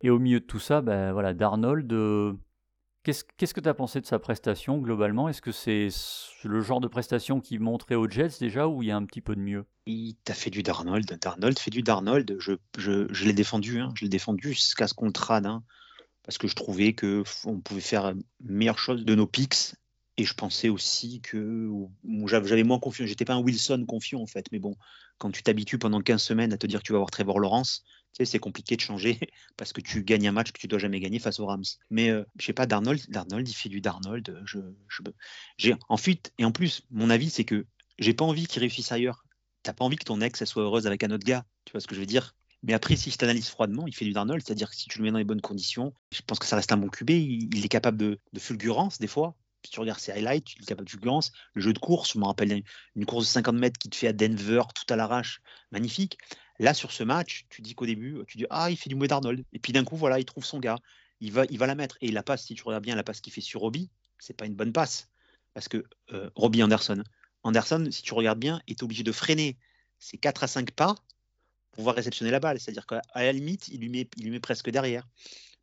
Et 0.00 0.10
au 0.10 0.18
milieu 0.18 0.40
de 0.40 0.44
tout 0.44 0.58
ça, 0.58 0.80
ben, 0.80 1.12
voilà, 1.12 1.32
Darnold, 1.32 1.86
qu'est-ce 3.04 3.54
que 3.54 3.60
tu 3.60 3.68
as 3.68 3.74
pensé 3.74 4.00
de 4.00 4.06
sa 4.06 4.18
prestation 4.18 4.78
globalement? 4.78 5.28
Est-ce 5.28 5.40
que 5.40 5.52
c'est 5.52 5.88
le 6.42 6.60
genre 6.62 6.80
de 6.80 6.88
prestation 6.88 7.40
qui 7.40 7.60
montrait 7.60 7.94
aux 7.94 8.08
Jets 8.08 8.38
déjà 8.40 8.66
ou 8.66 8.82
il 8.82 8.88
y 8.88 8.90
a 8.90 8.96
un 8.96 9.04
petit 9.04 9.20
peu 9.20 9.36
de 9.36 9.40
mieux? 9.40 9.66
Il 9.86 10.16
t'a 10.24 10.34
fait 10.34 10.50
du 10.50 10.64
Darnold. 10.64 11.18
Darnold 11.20 11.58
fait 11.58 11.70
du 11.70 11.82
Darnold. 11.82 12.36
Je 12.38 13.24
l'ai 13.24 13.32
défendu. 13.32 13.78
Hein. 13.78 13.90
Je 13.94 14.04
l'ai 14.04 14.08
défendu 14.08 14.52
jusqu'à 14.52 14.88
ce 14.88 14.94
qu'on 14.94 15.06
le 15.06 15.12
trade. 15.12 15.46
Hein. 15.46 15.62
Parce 16.24 16.38
que 16.38 16.48
je 16.48 16.54
trouvais 16.54 16.92
que 16.92 17.24
on 17.44 17.60
pouvait 17.60 17.80
faire 17.80 18.14
meilleure 18.40 18.78
chose 18.78 19.04
de 19.04 19.14
nos 19.14 19.26
picks. 19.26 19.74
Et 20.18 20.24
je 20.24 20.34
pensais 20.34 20.68
aussi 20.68 21.22
que 21.22 21.70
j'avais 22.26 22.64
moins 22.64 22.78
confiance. 22.78 23.08
J'étais 23.08 23.24
pas 23.24 23.32
un 23.32 23.40
Wilson 23.40 23.86
confiant 23.88 24.20
en 24.20 24.26
fait, 24.26 24.44
mais 24.52 24.58
bon, 24.58 24.76
quand 25.16 25.30
tu 25.30 25.42
t'habitues 25.42 25.78
pendant 25.78 26.02
15 26.02 26.22
semaines 26.22 26.52
à 26.52 26.58
te 26.58 26.66
dire 26.66 26.80
que 26.80 26.84
tu 26.84 26.92
vas 26.92 26.98
avoir 26.98 27.10
Trevor 27.10 27.40
Lawrence, 27.40 27.82
tu 28.12 28.18
sais, 28.18 28.32
c'est 28.32 28.38
compliqué 28.38 28.76
de 28.76 28.82
changer 28.82 29.18
parce 29.56 29.72
que 29.72 29.80
tu 29.80 30.04
gagnes 30.04 30.28
un 30.28 30.32
match 30.32 30.52
que 30.52 30.58
tu 30.58 30.68
dois 30.68 30.78
jamais 30.78 31.00
gagner 31.00 31.18
face 31.18 31.40
aux 31.40 31.46
Rams. 31.46 31.64
Mais 31.90 32.10
euh, 32.10 32.24
je 32.38 32.44
sais 32.44 32.52
pas, 32.52 32.66
Darnold, 32.66 33.00
Darnold, 33.08 33.48
il 33.48 33.54
fait 33.54 33.70
du 33.70 33.80
Darnold. 33.80 34.38
Je, 34.44 34.58
j'ai 35.56 35.74
en 35.88 35.96
fuite. 35.96 36.32
Et 36.36 36.44
en 36.44 36.52
plus, 36.52 36.82
mon 36.90 37.08
avis, 37.08 37.30
c'est 37.30 37.44
que 37.44 37.64
j'ai 37.98 38.12
pas 38.12 38.26
envie 38.26 38.46
qu'il 38.46 38.60
réussisse 38.60 38.92
ailleurs. 38.92 39.24
T'as 39.62 39.72
pas 39.72 39.84
envie 39.84 39.96
que 39.96 40.04
ton 40.04 40.20
ex 40.20 40.44
soit 40.44 40.62
heureuse 40.62 40.86
avec 40.86 41.04
un 41.04 41.10
autre 41.10 41.24
gars. 41.24 41.46
Tu 41.64 41.72
vois 41.72 41.80
ce 41.80 41.86
que 41.86 41.94
je 41.94 42.00
veux 42.00 42.06
dire? 42.06 42.34
Mais 42.62 42.74
après, 42.74 42.96
si 42.96 43.10
je 43.10 43.18
t'analyse 43.18 43.48
froidement, 43.48 43.86
il 43.86 43.94
fait 43.94 44.04
du 44.04 44.12
Darnold, 44.12 44.42
c'est-à-dire 44.44 44.70
que 44.70 44.76
si 44.76 44.88
tu 44.88 44.98
le 44.98 45.04
mets 45.04 45.10
dans 45.10 45.18
les 45.18 45.24
bonnes 45.24 45.40
conditions, 45.40 45.92
je 46.12 46.22
pense 46.22 46.38
que 46.38 46.46
ça 46.46 46.54
reste 46.54 46.70
un 46.70 46.76
bon 46.76 46.88
QB. 46.88 47.10
Il, 47.10 47.64
est 47.64 47.68
capable 47.68 47.96
de, 47.98 48.18
fulgurance 48.38 48.98
des 48.98 49.08
fois. 49.08 49.34
Si 49.64 49.70
tu 49.70 49.80
regardes 49.80 49.98
ses 49.98 50.12
highlights, 50.12 50.54
il 50.54 50.62
est 50.62 50.66
capable 50.66 50.86
de 50.86 50.90
fulgurance. 50.90 51.32
Le 51.54 51.62
jeu 51.62 51.72
de 51.72 51.78
course, 51.78 52.12
je 52.12 52.18
me 52.18 52.24
rappelle 52.24 52.62
une 52.94 53.06
course 53.06 53.24
de 53.24 53.30
50 53.30 53.56
mètres 53.56 53.78
qui 53.78 53.90
te 53.90 53.96
fait 53.96 54.08
à 54.08 54.12
Denver, 54.12 54.62
tout 54.74 54.92
à 54.92 54.96
l'arrache, 54.96 55.40
magnifique. 55.72 56.18
Là, 56.60 56.74
sur 56.74 56.92
ce 56.92 57.02
match, 57.02 57.46
tu 57.48 57.62
dis 57.62 57.74
qu'au 57.74 57.86
début, 57.86 58.18
tu 58.28 58.38
dis 58.38 58.46
Ah, 58.50 58.70
il 58.70 58.76
fait 58.76 58.88
du 58.88 58.94
mauvais 58.94 59.08
Darnold. 59.08 59.44
Et 59.52 59.58
puis 59.58 59.72
d'un 59.72 59.84
coup, 59.84 59.96
voilà, 59.96 60.20
il 60.20 60.24
trouve 60.24 60.44
son 60.44 60.60
gars. 60.60 60.78
Il 61.20 61.32
va, 61.32 61.44
il 61.50 61.58
va 61.58 61.66
la 61.66 61.74
mettre. 61.74 61.96
Et 62.00 62.12
la 62.12 62.22
passe, 62.22 62.44
si 62.44 62.54
tu 62.54 62.62
regardes 62.62 62.84
bien 62.84 62.94
la 62.94 63.04
passe 63.04 63.20
qu'il 63.20 63.32
fait 63.32 63.40
sur 63.40 63.60
Robbie, 63.60 63.90
c'est 64.18 64.36
pas 64.36 64.46
une 64.46 64.54
bonne 64.54 64.72
passe. 64.72 65.08
Parce 65.54 65.68
que 65.68 65.84
euh, 66.12 66.30
Robbie 66.36 66.62
Anderson, 66.62 67.02
Anderson, 67.42 67.88
si 67.90 68.02
tu 68.02 68.14
regardes 68.14 68.38
bien, 68.38 68.60
est 68.68 68.82
obligé 68.84 69.02
de 69.02 69.12
freiner 69.12 69.58
ses 69.98 70.16
4 70.16 70.44
à 70.44 70.46
5 70.46 70.70
pas 70.70 70.94
pouvoir 71.72 71.96
réceptionner 71.96 72.30
la 72.30 72.40
balle. 72.40 72.60
C'est-à-dire 72.60 72.86
qu'à 72.86 73.02
la 73.14 73.32
limite, 73.32 73.68
il 73.68 73.80
lui, 73.80 73.88
met, 73.88 74.08
il 74.16 74.24
lui 74.24 74.30
met 74.30 74.40
presque 74.40 74.70
derrière. 74.70 75.06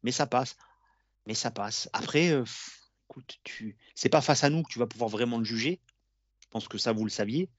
Mais 0.03 0.11
ça 0.11 0.27
passe. 0.27 0.55
Mais 1.25 1.33
ça 1.33 1.51
passe. 1.51 1.89
Après, 1.93 2.29
euh, 2.29 2.43
écoute, 3.09 3.37
tu... 3.43 3.77
c'est 3.95 4.09
pas 4.09 4.21
face 4.21 4.43
à 4.43 4.49
nous 4.49 4.63
que 4.63 4.71
tu 4.71 4.79
vas 4.79 4.87
pouvoir 4.87 5.09
vraiment 5.09 5.37
le 5.37 5.45
juger. 5.45 5.79
Je 6.41 6.47
pense 6.49 6.67
que 6.67 6.77
ça, 6.77 6.91
vous 6.91 7.03
le 7.03 7.09
saviez. 7.09 7.49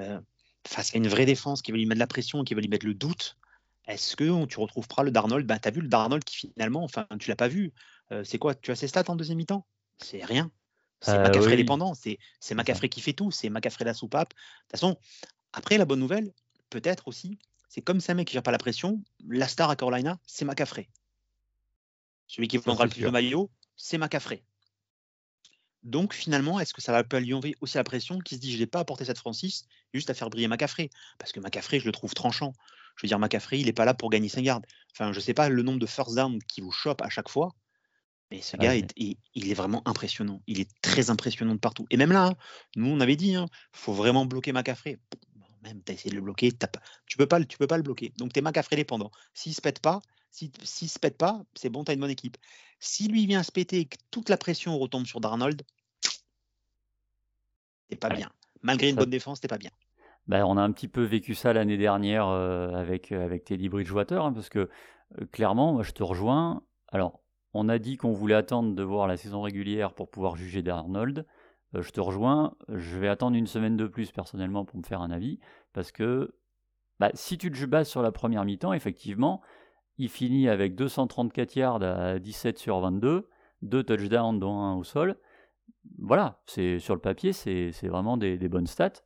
Euh, 0.00 0.20
face 0.66 0.94
à 0.94 0.98
une 0.98 1.08
vraie 1.08 1.26
défense 1.26 1.62
qui 1.62 1.72
va 1.72 1.78
lui 1.78 1.86
mettre 1.86 1.98
la 1.98 2.06
pression, 2.06 2.44
qui 2.44 2.54
va 2.54 2.60
lui 2.60 2.68
mettre 2.68 2.86
le 2.86 2.94
doute, 2.94 3.38
est-ce 3.86 4.16
que 4.16 4.44
tu 4.44 4.60
retrouveras 4.60 5.02
le 5.02 5.10
Darnold? 5.10 5.46
Ben, 5.46 5.58
Tu 5.58 5.68
as 5.68 5.70
vu 5.70 5.80
le 5.80 5.88
Darnold 5.88 6.22
qui 6.22 6.36
finalement, 6.36 6.84
enfin, 6.84 7.06
tu 7.18 7.30
l'as 7.30 7.36
pas 7.36 7.48
vu. 7.48 7.72
Euh, 8.12 8.22
c'est 8.22 8.38
quoi? 8.38 8.54
Tu 8.54 8.70
as 8.70 8.76
ses 8.76 8.86
stats 8.86 9.04
en 9.08 9.16
deuxième 9.16 9.38
mi-temps? 9.38 9.66
C'est 9.96 10.24
rien. 10.24 10.50
C'est 11.00 11.12
euh, 11.12 11.56
dépendant. 11.56 11.94
C'est 11.94 12.18
Macafré 12.54 12.88
qui 12.88 13.00
fait 13.00 13.14
tout. 13.14 13.30
C'est 13.30 13.48
Macafré 13.48 13.84
la 13.84 13.94
soupape. 13.94 14.30
De 14.30 14.34
toute 14.34 14.70
façon, 14.72 14.98
après, 15.52 15.78
la 15.78 15.86
bonne 15.86 16.00
nouvelle, 16.00 16.32
peut-être 16.70 17.08
aussi, 17.08 17.38
c'est 17.68 17.82
comme 17.82 18.00
c'est 18.00 18.12
un 18.12 18.14
mec 18.16 18.28
qui 18.28 18.34
gère 18.34 18.42
pas 18.42 18.50
la 18.50 18.58
pression, 18.58 19.02
la 19.28 19.48
star 19.48 19.70
à 19.70 19.76
Carolina, 19.76 20.18
c'est 20.26 20.44
McCaffrey. 20.44 20.88
Celui 22.26 22.48
qui 22.48 22.58
prendra 22.58 22.84
le 22.84 22.90
plus 22.90 23.02
de 23.02 23.08
maillot, 23.08 23.50
c'est 23.76 23.98
McCaffrey. 23.98 24.42
Donc 25.82 26.12
finalement, 26.12 26.60
est-ce 26.60 26.74
que 26.74 26.82
ça 26.82 26.92
va 26.92 27.04
pas 27.04 27.20
lui 27.20 27.32
enlever 27.32 27.54
aussi 27.60 27.76
la 27.76 27.84
pression 27.84 28.18
qui 28.18 28.34
se 28.34 28.40
dit 28.40 28.52
je 28.52 28.58
n'ai 28.58 28.66
pas 28.66 28.80
apporté 28.80 29.04
cette 29.04 29.18
Francis 29.18 29.66
juste 29.94 30.10
à 30.10 30.14
faire 30.14 30.28
briller 30.28 30.48
McCaffrey 30.48 30.90
Parce 31.18 31.32
que 31.32 31.40
McCaffrey, 31.40 31.80
je 31.80 31.86
le 31.86 31.92
trouve 31.92 32.14
tranchant. 32.14 32.52
Je 32.96 33.06
veux 33.06 33.08
dire, 33.08 33.18
McCaffrey, 33.18 33.60
il 33.60 33.66
n'est 33.66 33.72
pas 33.72 33.84
là 33.84 33.94
pour 33.94 34.10
gagner 34.10 34.28
5 34.28 34.42
gardes. 34.42 34.66
Enfin, 34.92 35.12
je 35.12 35.18
ne 35.18 35.22
sais 35.22 35.34
pas 35.34 35.48
le 35.48 35.62
nombre 35.62 35.78
de 35.78 35.86
first 35.86 36.16
down 36.16 36.42
qui 36.42 36.60
vous 36.60 36.72
chope 36.72 37.00
à 37.00 37.08
chaque 37.08 37.28
fois, 37.28 37.54
mais 38.30 38.42
ce 38.42 38.56
gars, 38.56 38.74
il, 38.74 39.16
est 39.34 39.54
vraiment 39.54 39.86
impressionnant. 39.86 40.42
Il 40.46 40.60
est 40.60 40.68
très 40.82 41.08
impressionnant 41.08 41.54
de 41.54 41.60
partout. 41.60 41.86
Et 41.90 41.96
même 41.96 42.12
là, 42.12 42.26
hein, 42.26 42.34
nous, 42.76 42.88
on 42.88 43.00
avait 43.00 43.16
dit, 43.16 43.28
il 43.30 43.36
hein, 43.36 43.46
faut 43.72 43.94
vraiment 43.94 44.26
bloquer 44.26 44.52
McCaffrey 44.52 44.98
même 45.62 45.82
tu 45.82 45.92
as 45.92 45.94
essayé 45.94 46.10
de 46.10 46.16
le 46.16 46.22
bloquer, 46.22 46.52
tu 47.06 47.16
peux 47.16 47.26
pas, 47.26 47.44
tu 47.44 47.58
peux 47.58 47.66
pas 47.66 47.76
le 47.76 47.82
bloquer. 47.82 48.12
Donc 48.18 48.32
tu 48.32 48.38
es 48.38 48.42
Macafré 48.42 48.76
dépendant. 48.76 49.10
S'il 49.34 49.54
se 49.54 49.60
pète 49.60 49.80
pas, 49.80 50.00
s'il 50.30 50.50
si, 50.62 50.88
se 50.88 50.98
pète 50.98 51.16
pas, 51.16 51.42
c'est 51.54 51.70
bon, 51.70 51.84
tu 51.84 51.90
as 51.90 51.94
une 51.94 52.00
bonne 52.00 52.10
équipe. 52.10 52.36
Si 52.80 53.08
lui 53.08 53.26
vient 53.26 53.42
se 53.42 53.52
péter 53.52 53.80
et 53.80 53.84
que 53.86 53.96
toute 54.10 54.28
la 54.28 54.36
pression 54.36 54.78
retombe 54.78 55.06
sur 55.06 55.20
Darnold, 55.20 55.62
t'es 57.88 57.96
pas 57.96 58.10
bien. 58.10 58.30
Malgré 58.62 58.90
une 58.90 58.96
bonne 58.96 59.10
défense, 59.10 59.40
t'es 59.40 59.48
pas 59.48 59.58
bien. 59.58 59.70
Bah, 60.26 60.46
on 60.46 60.58
a 60.58 60.62
un 60.62 60.72
petit 60.72 60.88
peu 60.88 61.02
vécu 61.02 61.34
ça 61.34 61.52
l'année 61.52 61.78
dernière 61.78 62.28
euh, 62.28 62.72
avec, 62.74 63.12
euh, 63.12 63.24
avec 63.24 63.44
Teddy 63.44 63.68
Bridgewater, 63.68 64.22
hein, 64.22 64.32
parce 64.32 64.50
que 64.50 64.68
euh, 65.20 65.26
clairement, 65.32 65.72
moi, 65.72 65.82
je 65.82 65.92
te 65.92 66.02
rejoins. 66.02 66.62
Alors, 66.92 67.22
on 67.54 67.68
a 67.70 67.78
dit 67.78 67.96
qu'on 67.96 68.12
voulait 68.12 68.34
attendre 68.34 68.74
de 68.74 68.82
voir 68.82 69.06
la 69.06 69.16
saison 69.16 69.40
régulière 69.40 69.94
pour 69.94 70.10
pouvoir 70.10 70.36
juger 70.36 70.62
Darnold. 70.62 71.26
Euh, 71.74 71.82
je 71.82 71.90
te 71.90 72.00
rejoins, 72.00 72.54
je 72.68 72.98
vais 72.98 73.08
attendre 73.08 73.36
une 73.36 73.46
semaine 73.46 73.76
de 73.76 73.86
plus 73.86 74.10
personnellement 74.10 74.64
pour 74.64 74.78
me 74.78 74.84
faire 74.84 75.00
un 75.00 75.10
avis, 75.10 75.38
parce 75.72 75.92
que 75.92 76.34
bah, 76.98 77.10
si 77.14 77.38
tu 77.38 77.50
te 77.50 77.64
bases 77.66 77.88
sur 77.88 78.02
la 78.02 78.12
première 78.12 78.44
mi-temps, 78.44 78.72
effectivement, 78.72 79.42
il 79.98 80.08
finit 80.08 80.48
avec 80.48 80.74
234 80.74 81.56
yards 81.56 81.82
à 81.82 82.18
17 82.18 82.58
sur 82.58 82.80
22, 82.80 83.28
deux 83.62 83.82
touchdowns 83.82 84.38
dont 84.38 84.58
un 84.58 84.74
au 84.74 84.84
sol. 84.84 85.16
Voilà, 85.98 86.40
c'est 86.46 86.78
sur 86.78 86.94
le 86.94 87.00
papier, 87.00 87.32
c'est 87.32 87.72
vraiment 87.84 88.16
des, 88.16 88.36
bonnes 88.48 88.66
stats. 88.66 89.04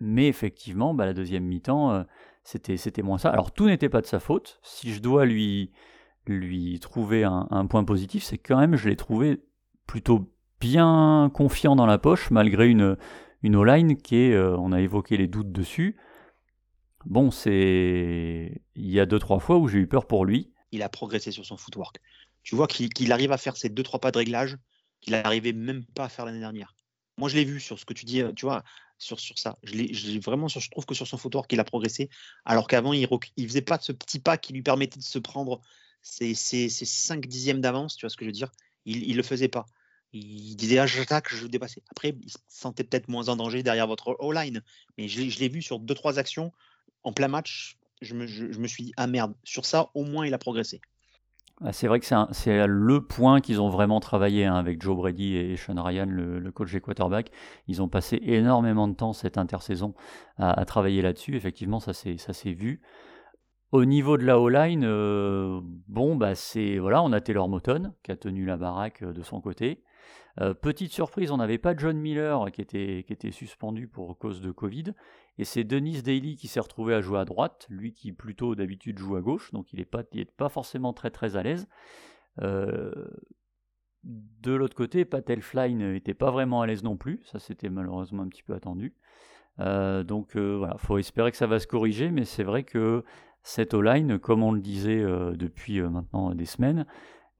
Mais 0.00 0.28
effectivement, 0.28 0.94
bah, 0.94 1.06
la 1.06 1.12
deuxième 1.12 1.44
mi-temps, 1.44 1.92
euh, 1.92 2.02
c'était 2.44 3.02
moins 3.02 3.18
ça. 3.18 3.30
Alors 3.30 3.52
tout 3.52 3.66
n'était 3.66 3.88
pas 3.88 4.00
de 4.00 4.06
sa 4.06 4.20
faute. 4.20 4.58
Si 4.62 4.92
je 4.92 5.00
dois 5.00 5.24
lui, 5.24 5.72
trouver 6.80 7.24
un, 7.24 7.46
un 7.50 7.66
point 7.66 7.84
positif, 7.84 8.22
c'est 8.22 8.38
quand 8.38 8.58
même 8.58 8.76
je 8.76 8.88
l'ai 8.88 8.96
trouvé 8.96 9.42
plutôt 9.86 10.32
bien 10.62 11.28
confiant 11.34 11.74
dans 11.74 11.86
la 11.86 11.98
poche, 11.98 12.30
malgré 12.30 12.68
une, 12.68 12.96
une 13.42 13.56
O-line 13.56 13.96
qui 14.00 14.14
est, 14.16 14.32
euh, 14.32 14.56
on 14.58 14.70
a 14.70 14.80
évoqué 14.80 15.16
les 15.16 15.26
doutes 15.26 15.50
dessus. 15.50 15.96
Bon, 17.04 17.32
c'est. 17.32 18.62
Il 18.76 18.90
y 18.90 19.00
a 19.00 19.06
deux, 19.06 19.18
trois 19.18 19.40
fois 19.40 19.58
où 19.58 19.66
j'ai 19.66 19.78
eu 19.78 19.88
peur 19.88 20.06
pour 20.06 20.24
lui. 20.24 20.52
Il 20.70 20.84
a 20.84 20.88
progressé 20.88 21.32
sur 21.32 21.44
son 21.44 21.56
footwork. 21.56 22.00
Tu 22.44 22.54
vois 22.54 22.68
qu'il 22.68 23.10
arrive 23.10 23.32
à 23.32 23.38
faire 23.38 23.56
ces 23.56 23.70
deux, 23.70 23.82
trois 23.82 24.00
pas 24.00 24.12
de 24.12 24.18
réglage 24.18 24.56
qu'il 25.00 25.14
n'arrivait 25.14 25.52
même 25.52 25.84
pas 25.84 26.04
à 26.04 26.08
faire 26.08 26.24
l'année 26.24 26.38
dernière. 26.38 26.76
Moi, 27.18 27.28
je 27.28 27.34
l'ai 27.34 27.44
vu 27.44 27.58
sur 27.58 27.76
ce 27.76 27.84
que 27.84 27.92
tu 27.92 28.04
dis, 28.04 28.22
tu 28.36 28.46
vois, 28.46 28.62
sur, 28.98 29.18
sur 29.18 29.36
ça. 29.38 29.58
Je 29.64 29.74
l'ai 29.74 30.18
vraiment, 30.20 30.46
sur, 30.46 30.60
je 30.60 30.70
trouve 30.70 30.86
que 30.86 30.94
sur 30.94 31.08
son 31.08 31.18
footwork, 31.18 31.52
il 31.52 31.58
a 31.58 31.64
progressé. 31.64 32.08
Alors 32.44 32.68
qu'avant, 32.68 32.92
il 32.92 33.08
ne 33.10 33.46
faisait 33.48 33.62
pas 33.62 33.78
ce 33.80 33.90
petit 33.90 34.20
pas 34.20 34.38
qui 34.38 34.52
lui 34.52 34.62
permettait 34.62 34.98
de 34.98 35.04
se 35.04 35.18
prendre 35.18 35.60
ces, 36.02 36.34
ces, 36.34 36.68
5 36.68 37.26
dixièmes 37.26 37.60
d'avance, 37.60 37.96
tu 37.96 38.06
vois 38.06 38.10
ce 38.10 38.16
que 38.16 38.24
je 38.24 38.28
veux 38.28 38.32
dire? 38.32 38.52
Il 38.84 39.10
ne 39.10 39.16
le 39.16 39.22
faisait 39.24 39.48
pas 39.48 39.66
il 40.12 40.56
disait 40.56 40.78
ah, 40.78 40.86
j'attaque, 40.86 41.28
je 41.30 41.42
veux 41.42 41.48
dépasser. 41.48 41.82
Après, 41.90 42.14
il 42.20 42.30
se 42.30 42.38
sentait 42.48 42.84
peut-être 42.84 43.08
moins 43.08 43.28
en 43.28 43.36
danger 43.36 43.62
derrière 43.62 43.86
votre 43.86 44.16
O-line. 44.18 44.62
Mais 44.98 45.08
je, 45.08 45.38
l'ai 45.38 45.48
vu 45.48 45.62
sur 45.62 45.78
deux, 45.78 45.94
trois 45.94 46.18
actions 46.18 46.52
en 47.02 47.12
plein 47.12 47.28
match. 47.28 47.78
Je 48.00 48.14
me, 48.14 48.26
je, 48.26 48.66
suis 48.66 48.84
dit 48.84 48.92
ah 48.96 49.06
merde, 49.06 49.34
sur 49.44 49.64
ça, 49.64 49.90
au 49.94 50.04
moins, 50.04 50.26
il 50.26 50.34
a 50.34 50.38
progressé. 50.38 50.80
Ah, 51.64 51.72
c'est 51.72 51.86
vrai 51.86 52.00
que 52.00 52.06
c'est 52.32 52.66
le 52.66 53.00
point 53.06 53.40
qu'ils 53.40 53.60
ont 53.60 53.68
vraiment 53.68 54.00
travaillé 54.00 54.46
hein, 54.46 54.56
avec 54.56 54.82
Joe 54.82 54.96
Brady 54.96 55.36
et 55.36 55.56
Sean 55.56 55.80
Ryan, 55.80 56.06
le, 56.06 56.50
coach 56.50 56.72
des 56.72 56.80
quarterbacks. 56.80 57.30
Ils 57.68 57.80
ont 57.80 57.88
passé 57.88 58.18
énormément 58.22 58.88
de 58.88 58.94
temps 58.94 59.12
cette 59.12 59.38
intersaison 59.38 59.94
à, 60.38 60.64
travailler 60.64 61.02
là-dessus. 61.02 61.36
Effectivement, 61.36 61.78
ça 61.78 61.92
s'est 61.92 62.52
vu. 62.52 62.82
Au 63.70 63.86
niveau 63.86 64.18
de 64.18 64.24
la 64.24 64.38
O-line, 64.38 64.84
euh, 64.84 65.60
bon, 65.88 66.14
bah 66.14 66.32
voilà, 66.78 67.02
on 67.02 67.12
a 67.12 67.20
Taylor 67.22 67.48
Moton 67.48 67.94
qui 68.02 68.12
a 68.12 68.16
tenu 68.16 68.44
la 68.44 68.58
baraque 68.58 69.02
euh, 69.02 69.14
de 69.14 69.22
son 69.22 69.40
côté. 69.40 69.82
Euh, 70.40 70.54
petite 70.54 70.92
surprise, 70.92 71.30
on 71.30 71.36
n'avait 71.36 71.58
pas 71.58 71.76
John 71.76 71.98
Miller 71.98 72.50
qui 72.52 72.62
était, 72.62 73.30
suspendu 73.30 73.86
pour 73.86 74.18
cause 74.18 74.40
de 74.40 74.50
Covid. 74.50 74.94
Et 75.38 75.44
c'est 75.44 75.64
Denis 75.64 76.02
Daly 76.02 76.36
qui 76.36 76.48
s'est 76.48 76.60
retrouvé 76.60 76.94
à 76.94 77.00
jouer 77.00 77.18
à 77.18 77.24
droite, 77.24 77.66
lui 77.68 77.92
qui 77.92 78.12
plutôt 78.12 78.54
d'habitude 78.54 78.98
joue 78.98 79.16
à 79.16 79.20
gauche, 79.20 79.50
donc 79.52 79.72
il 79.72 79.78
n'est 79.78 79.84
pas, 79.84 80.02
pas 80.36 80.48
forcément 80.48 80.92
très 80.92 81.10
très 81.10 81.36
à 81.36 81.42
l'aise. 81.42 81.68
Euh, 82.40 82.92
de 84.04 84.52
l'autre 84.52 84.74
côté, 84.74 85.04
Patel 85.04 85.42
Fly 85.42 85.74
n'était 85.74 86.14
pas 86.14 86.30
vraiment 86.30 86.60
à 86.62 86.66
l'aise 86.66 86.82
non 86.82 86.96
plus, 86.96 87.20
ça 87.24 87.38
c'était 87.38 87.70
malheureusement 87.70 88.22
un 88.22 88.28
petit 88.28 88.42
peu 88.42 88.54
attendu. 88.54 88.94
Euh, 89.60 90.02
donc 90.02 90.36
voilà, 90.36 90.76
faut 90.78 90.98
espérer 90.98 91.30
que 91.30 91.36
ça 91.36 91.46
va 91.46 91.58
se 91.58 91.66
corriger, 91.66 92.10
mais 92.10 92.24
c'est 92.24 92.44
vrai 92.44 92.62
que 92.64 93.04
cette 93.42 93.74
O-line, 93.74 94.18
comme 94.18 94.42
on 94.42 94.52
le 94.52 94.60
disait 94.60 95.02
depuis 95.34 95.80
maintenant 95.80 96.34
des 96.34 96.46
semaines, 96.46 96.86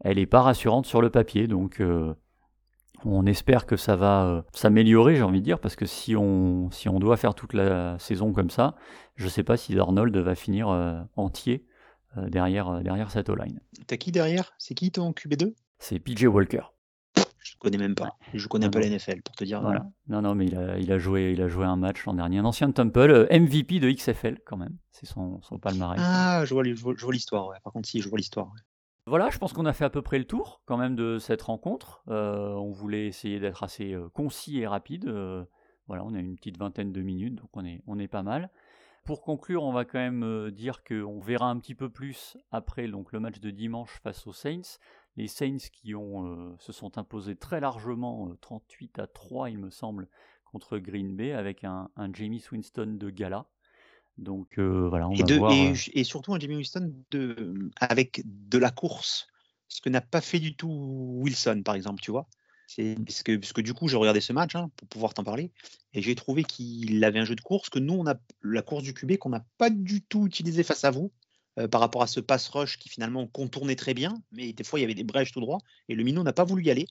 elle 0.00 0.16
n'est 0.16 0.26
pas 0.26 0.42
rassurante 0.42 0.87
sur 0.87 1.02
le 1.02 1.11
papier, 1.11 1.46
donc 1.46 1.81
on 3.04 3.26
espère 3.26 3.66
que 3.66 3.76
ça 3.76 3.96
va 3.96 4.24
euh, 4.24 4.42
s'améliorer, 4.52 5.16
j'ai 5.16 5.22
envie 5.22 5.40
de 5.40 5.44
dire, 5.44 5.58
parce 5.58 5.76
que 5.76 5.86
si 5.86 6.16
on, 6.16 6.70
si 6.70 6.88
on 6.88 6.98
doit 6.98 7.16
faire 7.16 7.34
toute 7.34 7.52
la 7.52 7.98
saison 7.98 8.32
comme 8.32 8.50
ça, 8.50 8.74
je 9.16 9.24
ne 9.24 9.30
sais 9.30 9.42
pas 9.42 9.56
si 9.56 9.78
Arnold 9.78 10.16
va 10.16 10.34
finir 10.34 10.68
euh, 10.68 11.00
entier 11.16 11.66
euh, 12.16 12.28
derrière, 12.28 12.82
derrière 12.82 13.10
cette 13.10 13.28
O-line. 13.28 13.60
T'as 13.86 13.96
qui 13.96 14.12
derrière? 14.12 14.52
C'est 14.58 14.74
qui 14.74 14.90
ton 14.90 15.12
QB2 15.12 15.54
C'est 15.78 15.98
PJ 15.98 16.24
Walker. 16.24 16.62
Je 17.42 17.56
ne 17.56 17.58
connais 17.58 17.78
même 17.78 17.96
pas. 17.96 18.16
Je 18.34 18.46
connais 18.46 18.66
un 18.66 18.70
peu 18.70 18.78
l'NFL 18.78 19.20
pour 19.22 19.34
te 19.34 19.42
dire. 19.42 19.60
Voilà. 19.60 19.86
Non, 20.08 20.22
non, 20.22 20.34
mais 20.36 20.46
il 20.46 20.56
a, 20.56 20.78
il 20.78 20.92
a, 20.92 20.98
joué, 20.98 21.32
il 21.32 21.42
a 21.42 21.48
joué 21.48 21.64
un 21.64 21.76
match 21.76 22.04
l'an 22.04 22.14
dernier. 22.14 22.38
Un 22.38 22.44
ancien 22.44 22.68
de 22.68 22.72
Temple, 22.72 23.26
MVP 23.30 23.80
de 23.80 23.90
XFL 23.90 24.38
quand 24.46 24.56
même. 24.56 24.76
C'est 24.92 25.06
son, 25.06 25.40
son 25.42 25.58
palmarès. 25.58 26.00
Ah, 26.00 26.44
je 26.44 26.54
vois, 26.54 26.62
l'histoire. 26.62 27.50
Par 27.64 27.72
contre, 27.72 27.88
si, 27.88 28.00
je 28.00 28.08
vois 28.08 28.18
l'histoire. 28.18 28.52
Voilà, 29.06 29.30
je 29.30 29.38
pense 29.38 29.52
qu'on 29.52 29.66
a 29.66 29.72
fait 29.72 29.84
à 29.84 29.90
peu 29.90 30.00
près 30.00 30.18
le 30.18 30.24
tour 30.26 30.62
quand 30.64 30.76
même 30.76 30.94
de 30.94 31.18
cette 31.18 31.42
rencontre. 31.42 32.04
Euh, 32.06 32.52
on 32.52 32.70
voulait 32.70 33.06
essayer 33.06 33.40
d'être 33.40 33.64
assez 33.64 33.94
euh, 33.94 34.08
concis 34.10 34.60
et 34.60 34.66
rapide. 34.68 35.06
Euh, 35.08 35.44
voilà, 35.88 36.04
on 36.04 36.14
a 36.14 36.20
une 36.20 36.36
petite 36.36 36.56
vingtaine 36.56 36.92
de 36.92 37.02
minutes, 37.02 37.34
donc 37.34 37.50
on 37.54 37.98
est, 37.98 38.08
pas 38.08 38.22
mal. 38.22 38.48
Pour 39.04 39.22
conclure, 39.22 39.64
on 39.64 39.72
va 39.72 39.84
quand 39.84 39.98
même 39.98 40.52
dire 40.52 40.84
qu'on 40.84 41.18
verra 41.18 41.50
un 41.50 41.58
petit 41.58 41.74
peu 41.74 41.90
plus 41.90 42.36
après 42.52 42.86
donc, 42.86 43.10
le 43.10 43.18
match 43.18 43.40
de 43.40 43.50
dimanche 43.50 43.98
face 44.04 44.24
aux 44.28 44.32
Saints. 44.32 44.78
Les 45.16 45.26
Saints 45.26 45.58
qui 45.72 45.94
se 46.58 46.72
sont 46.72 46.96
imposés 46.96 47.34
très 47.34 47.58
largement, 47.58 48.32
38 48.40 49.00
à 49.00 49.08
3 49.08 49.50
il 49.50 49.58
me 49.58 49.70
semble, 49.70 50.08
contre 50.44 50.78
Green 50.78 51.16
Bay 51.16 51.32
avec 51.32 51.64
un, 51.64 51.90
un 51.96 52.12
Jamie 52.12 52.44
Winston 52.52 52.94
de 52.96 53.10
gala. 53.10 53.46
Donc 54.18 54.59
voilà, 54.59 55.09
on 55.09 55.14
et, 55.14 55.22
va 55.22 55.38
voir, 55.38 55.53
et, 55.53 56.05
surtout 56.05 56.35
un 56.35 56.38
Jamie 56.38 56.57
Winston 56.57 56.92
de, 57.11 57.70
avec 57.81 58.22
de 58.25 58.59
la 58.59 58.70
course, 58.70 59.27
ce 59.68 59.81
que 59.81 59.88
n'a 59.88 60.01
pas 60.01 60.20
fait 60.20 60.38
du 60.38 60.55
tout 60.55 60.68
Wilson, 61.20 61.62
par 61.64 61.75
exemple, 61.75 62.03
tu 62.03 62.11
vois. 62.11 62.29
Parce 62.77 63.22
que, 63.22 63.37
parce 63.37 63.53
que 63.53 63.61
du 63.61 63.75
coup, 63.75 63.88
j'ai 63.88 63.96
regardé 63.96 64.20
ce 64.20 64.33
match 64.33 64.55
hein, 64.55 64.70
pour 64.77 64.88
pouvoir 64.88 65.14
t'en 65.14 65.25
parler, 65.25 65.51
et 65.92 66.03
j'ai 66.03 66.14
trouvé 66.14 66.44
qu'il 66.44 67.03
avait 67.05 67.18
un 67.18 67.25
jeu 67.25 67.35
de 67.35 67.40
course 67.40 67.68
que 67.68 67.79
nous, 67.79 67.94
on 67.94 68.07
a 68.07 68.14
la 68.42 68.62
course 68.62 68.83
du 68.83 68.94
QB 68.94 69.16
qu'on 69.16 69.31
n'a 69.31 69.44
pas 69.59 69.70
du 69.70 70.03
tout 70.03 70.27
utilisé 70.27 70.62
face 70.62 70.85
à 70.85 70.90
vous, 70.90 71.12
par 71.70 71.81
rapport 71.81 72.03
à 72.03 72.07
ce 72.07 72.20
pass 72.20 72.48
rush 72.48 72.79
qui 72.79 72.88
finalement 72.88 73.27
contournait 73.27 73.77
très 73.77 73.94
bien, 73.94 74.22
mais 74.31 74.53
des 74.53 74.64
fois 74.64 74.79
il 74.79 74.83
y 74.83 74.85
avait 74.85 74.94
des 74.94 75.05
brèches 75.05 75.33
tout 75.33 75.40
droit, 75.40 75.59
et 75.88 75.94
le 75.94 76.03
minot 76.03 76.22
n'a 76.22 76.33
pas 76.33 76.44
voulu 76.44 76.64
y 76.64 76.70
aller. 76.70 76.87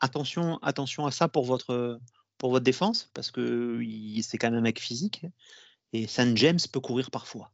Attention, 0.00 0.58
attention 0.58 1.06
à 1.06 1.10
ça 1.10 1.28
pour 1.28 1.44
votre, 1.44 2.00
pour 2.38 2.50
votre 2.50 2.64
défense, 2.64 3.10
parce 3.14 3.30
que 3.30 3.80
c'est 4.22 4.38
quand 4.38 4.50
même 4.50 4.58
un 4.58 4.62
mec 4.62 4.80
physique, 4.80 5.24
et 5.96 6.06
Saint 6.06 6.34
James 6.36 6.58
peut 6.72 6.80
courir 6.80 7.10
parfois. 7.10 7.50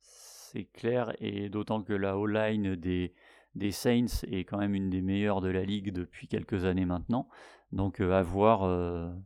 C'est 0.00 0.64
clair, 0.72 1.12
et 1.20 1.48
d'autant 1.48 1.82
que 1.82 1.92
la 1.92 2.16
O-line 2.16 2.76
des, 2.76 3.12
des 3.54 3.72
Saints 3.72 4.22
est 4.30 4.44
quand 4.44 4.58
même 4.58 4.74
une 4.74 4.88
des 4.88 5.02
meilleures 5.02 5.40
de 5.40 5.48
la 5.48 5.64
ligue 5.64 5.92
depuis 5.92 6.28
quelques 6.28 6.64
années 6.64 6.84
maintenant. 6.84 7.28
Donc 7.72 8.00
à 8.00 8.22
voir, 8.22 8.62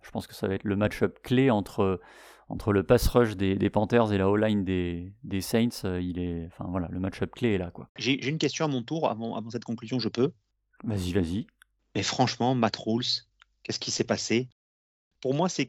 je 0.02 0.10
pense 0.10 0.26
que 0.26 0.34
ça 0.34 0.48
va 0.48 0.54
être 0.54 0.64
le 0.64 0.74
match-up 0.74 1.18
clé 1.22 1.50
entre, 1.50 2.00
entre 2.48 2.72
le 2.72 2.82
pass 2.82 3.06
rush 3.08 3.36
des, 3.36 3.56
des 3.56 3.70
Panthers 3.70 4.12
et 4.12 4.18
la 4.18 4.28
O-line 4.28 4.64
des, 4.64 5.12
des, 5.22 5.40
Saints. 5.42 5.84
il 6.00 6.18
est, 6.18 6.46
enfin 6.46 6.64
voilà, 6.68 6.88
le 6.90 6.98
match-up 6.98 7.30
clé 7.32 7.54
est 7.54 7.58
là 7.58 7.70
quoi. 7.70 7.90
J'ai 7.96 8.26
une 8.26 8.38
question 8.38 8.64
à 8.64 8.68
mon 8.68 8.82
tour 8.82 9.10
avant, 9.10 9.36
avant 9.36 9.50
cette 9.50 9.64
conclusion, 9.64 9.98
je 9.98 10.08
peux? 10.08 10.32
Vas-y, 10.84 11.12
vas-y. 11.12 11.46
Mais 11.94 12.02
franchement, 12.02 12.54
Matt 12.54 12.76
Rules, 12.76 13.04
qu'est-ce 13.62 13.80
qui 13.80 13.90
s'est 13.90 14.04
passé? 14.04 14.48
Pour 15.20 15.34
moi, 15.34 15.48
c'est 15.48 15.66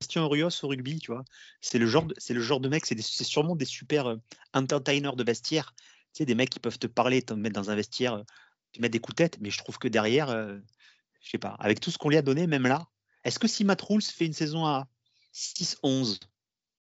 Christian 0.00 0.28
Rios 0.28 0.50
au 0.62 0.68
rugby, 0.68 0.98
tu 0.98 1.10
vois. 1.10 1.24
C'est 1.60 1.78
le 1.78 1.86
genre, 1.86 2.06
c'est 2.18 2.34
le 2.34 2.40
genre 2.40 2.60
de 2.60 2.68
mec, 2.68 2.86
c'est 2.86 3.24
sûrement 3.24 3.56
des 3.56 3.64
super 3.64 4.16
entertainers 4.54 5.16
de 5.16 5.24
vestiaire. 5.24 5.74
Tu 6.14 6.18
sais, 6.18 6.24
des 6.24 6.34
mecs 6.34 6.50
qui 6.50 6.60
peuvent 6.60 6.78
te 6.78 6.86
parler, 6.86 7.22
te 7.22 7.34
mettre 7.34 7.54
dans 7.54 7.70
un 7.70 7.74
vestiaire, 7.74 8.24
te 8.72 8.80
mettre 8.80 8.92
des 8.92 9.00
coups 9.00 9.16
de 9.16 9.24
tête. 9.24 9.38
Mais 9.40 9.50
je 9.50 9.58
trouve 9.58 9.78
que 9.78 9.88
derrière, 9.88 10.28
je 10.28 11.30
sais 11.30 11.38
pas, 11.38 11.56
avec 11.58 11.80
tout 11.80 11.90
ce 11.90 11.98
qu'on 11.98 12.10
lui 12.10 12.16
a 12.16 12.22
donné, 12.22 12.46
même 12.46 12.66
là, 12.66 12.86
est-ce 13.24 13.38
que 13.38 13.48
si 13.48 13.64
Matt 13.64 13.82
Rules 13.82 14.02
fait 14.02 14.26
une 14.26 14.32
saison 14.32 14.64
à 14.64 14.86
6-11, 15.32 16.20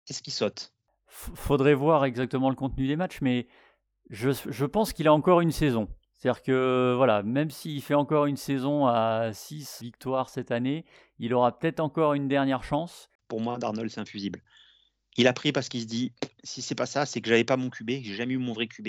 qu'est-ce 0.05 0.23
qui 0.23 0.31
saute? 0.31 0.73
Faudrait 1.07 1.75
voir 1.75 2.05
exactement 2.05 2.51
le 2.51 2.57
contenu 2.57 2.87
des 2.87 2.97
matchs, 2.97 3.21
mais 3.23 3.49
je 4.11 4.65
pense 4.67 4.93
qu'il 4.93 5.09
a 5.09 5.15
encore 5.15 5.41
une 5.41 5.53
saison. 5.53 5.89
C'est-à-dire 6.19 6.43
que 6.43 6.95
voilà, 6.97 7.23
même 7.23 7.51
s'il 7.51 7.81
fait 7.81 7.95
encore 7.95 8.27
une 8.27 8.37
saison 8.37 8.87
à 8.87 9.31
6 9.33 9.79
victoires 9.83 10.29
cette 10.29 10.51
année, 10.51 10.85
il 11.21 11.33
aura 11.33 11.57
peut-être 11.57 11.79
encore 11.79 12.15
une 12.15 12.27
dernière 12.27 12.65
chance. 12.65 13.09
Pour 13.29 13.41
moi, 13.41 13.57
Darnold, 13.57 13.89
c'est 13.89 14.01
infusible. 14.01 14.43
Il 15.17 15.29
a 15.29 15.33
pris 15.33 15.53
parce 15.53 15.69
qu'il 15.69 15.81
se 15.81 15.87
dit 15.87 16.13
si 16.43 16.61
c'est 16.61 16.75
pas 16.75 16.87
ça, 16.87 17.07
c'est 17.07 17.21
que 17.21 17.29
j'avais 17.29 17.45
pas 17.45 17.57
mon 17.57 17.71
QB, 17.71 17.91
j'ai 18.03 18.15
jamais 18.15 18.35
eu 18.35 18.39
mon 18.39 18.53
vrai 18.53 18.67
QB. 18.67 18.89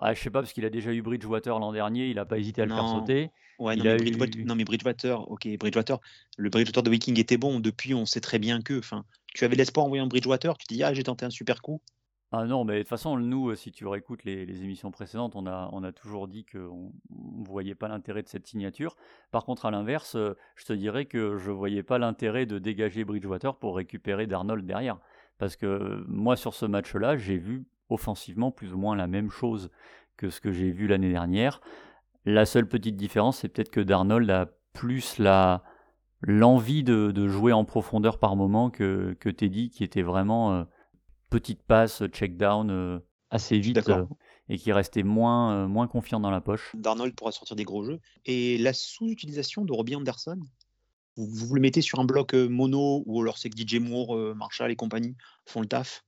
Ah, 0.00 0.12
je 0.12 0.20
sais 0.20 0.30
pas, 0.30 0.40
parce 0.40 0.52
qu'il 0.52 0.64
a 0.66 0.70
déjà 0.70 0.92
eu 0.92 1.00
Bridgewater 1.00 1.58
l'an 1.58 1.72
dernier, 1.72 2.08
il 2.08 2.18
a 2.18 2.24
pas 2.24 2.36
hésité 2.36 2.60
à 2.60 2.66
le 2.66 2.74
faire 2.74 2.88
sauter. 2.88 3.30
Ouais, 3.58 3.76
non, 3.76 3.84
mais 3.84 3.96
Bridgewater, 3.96 4.44
non, 4.44 4.54
mais 4.56 4.64
Bridgewater, 4.64 5.30
ok, 5.30 5.48
Bridgewater, 5.58 5.98
le 6.36 6.50
Bridgewater 6.50 6.82
de 6.82 6.90
Viking 6.90 7.18
était 7.20 7.36
bon. 7.36 7.60
Depuis, 7.60 7.94
on 7.94 8.04
sait 8.04 8.20
très 8.20 8.38
bien 8.38 8.60
que, 8.60 8.80
tu 9.32 9.44
avais 9.44 9.54
l'espoir 9.56 9.86
en 9.86 9.88
voyant 9.88 10.06
Bridgewater, 10.08 10.58
tu 10.58 10.66
te 10.66 10.74
dis 10.74 10.82
ah 10.82 10.92
j'ai 10.92 11.04
tenté 11.04 11.24
un 11.24 11.30
super 11.30 11.62
coup. 11.62 11.80
Ah 12.34 12.46
non, 12.46 12.64
mais 12.64 12.76
de 12.76 12.78
toute 12.78 12.88
façon, 12.88 13.18
nous, 13.18 13.50
euh, 13.50 13.54
si 13.54 13.72
tu 13.72 13.86
réécoutes 13.86 14.24
les, 14.24 14.64
émissions 14.64 14.90
précédentes, 14.90 15.36
on 15.36 15.46
a, 15.46 15.92
toujours 15.92 16.28
dit 16.28 16.46
qu'on 16.46 16.90
ne 17.10 17.46
voyait 17.46 17.74
pas 17.74 17.88
l'intérêt 17.88 18.22
de 18.22 18.28
cette 18.28 18.46
signature. 18.46 18.96
Par 19.30 19.44
contre, 19.44 19.66
à 19.66 19.70
l'inverse, 19.70 20.16
euh, 20.16 20.34
je 20.56 20.64
te 20.64 20.72
dirais 20.72 21.04
que 21.04 21.36
je 21.36 21.50
ne 21.50 21.54
voyais 21.54 21.82
pas 21.82 21.98
l'intérêt 21.98 22.46
de 22.46 22.58
dégager 22.58 23.04
Bridgewater 23.04 23.54
pour 23.56 23.76
récupérer 23.76 24.26
Darnold 24.26 24.64
derrière. 24.64 24.98
Parce 25.36 25.56
que 25.56 25.66
euh, 25.66 26.04
moi, 26.08 26.34
sur 26.36 26.54
ce 26.54 26.64
match-là, 26.64 27.18
j'ai 27.18 27.36
vu 27.36 27.66
offensivement 27.90 28.50
plus 28.50 28.72
ou 28.72 28.78
moins 28.78 28.96
la 28.96 29.06
même 29.06 29.30
chose 29.30 29.70
que 30.16 30.30
ce 30.30 30.40
que 30.40 30.52
j'ai 30.52 30.70
vu 30.70 30.86
l'année 30.86 31.10
dernière. 31.10 31.60
La 32.24 32.46
seule 32.46 32.66
petite 32.66 32.96
différence, 32.96 33.40
c'est 33.40 33.48
peut-être 33.50 33.70
que 33.70 33.80
Darnold 33.80 34.30
a 34.30 34.46
plus 34.72 35.20
l'envie 36.22 36.82
de, 36.82 37.28
jouer 37.28 37.52
en 37.52 37.66
profondeur 37.66 38.18
par 38.18 38.36
moment 38.36 38.70
que, 38.70 39.14
que 39.20 39.28
Teddy, 39.28 39.68
qui 39.68 39.84
était 39.84 40.00
vraiment 40.00 40.66
petite 41.32 41.62
passe, 41.62 42.02
check 42.12 42.36
down 42.36 42.70
euh, 42.70 42.98
assez 43.30 43.58
vite 43.58 43.88
euh, 43.88 44.04
et 44.50 44.58
qui 44.58 44.70
restait 44.70 45.02
moins, 45.02 45.54
euh, 45.54 45.66
moins 45.66 45.88
confiant 45.88 46.20
dans 46.20 46.30
la 46.30 46.42
poche. 46.42 46.72
Darnold 46.74 47.14
pourra 47.14 47.32
sortir 47.32 47.56
des 47.56 47.64
gros 47.64 47.84
jeux. 47.84 48.00
Et 48.26 48.58
la 48.58 48.74
sous-utilisation 48.74 49.64
de 49.64 49.72
Robbie 49.72 49.96
Anderson, 49.96 50.38
vous, 51.16 51.26
vous, 51.46 51.54
le 51.54 51.62
mettez 51.62 51.80
sur 51.80 52.00
un 52.00 52.04
bloc 52.04 52.34
mono 52.34 53.02
ou 53.06 53.22
alors 53.22 53.38
c'est 53.38 53.48
que 53.48 53.56
DJ 53.56 53.80
Moore, 53.80 54.34
Marshall 54.34 54.70
et 54.70 54.76
compagnie 54.76 55.16
font 55.46 55.62
le 55.62 55.66
taf? 55.66 56.04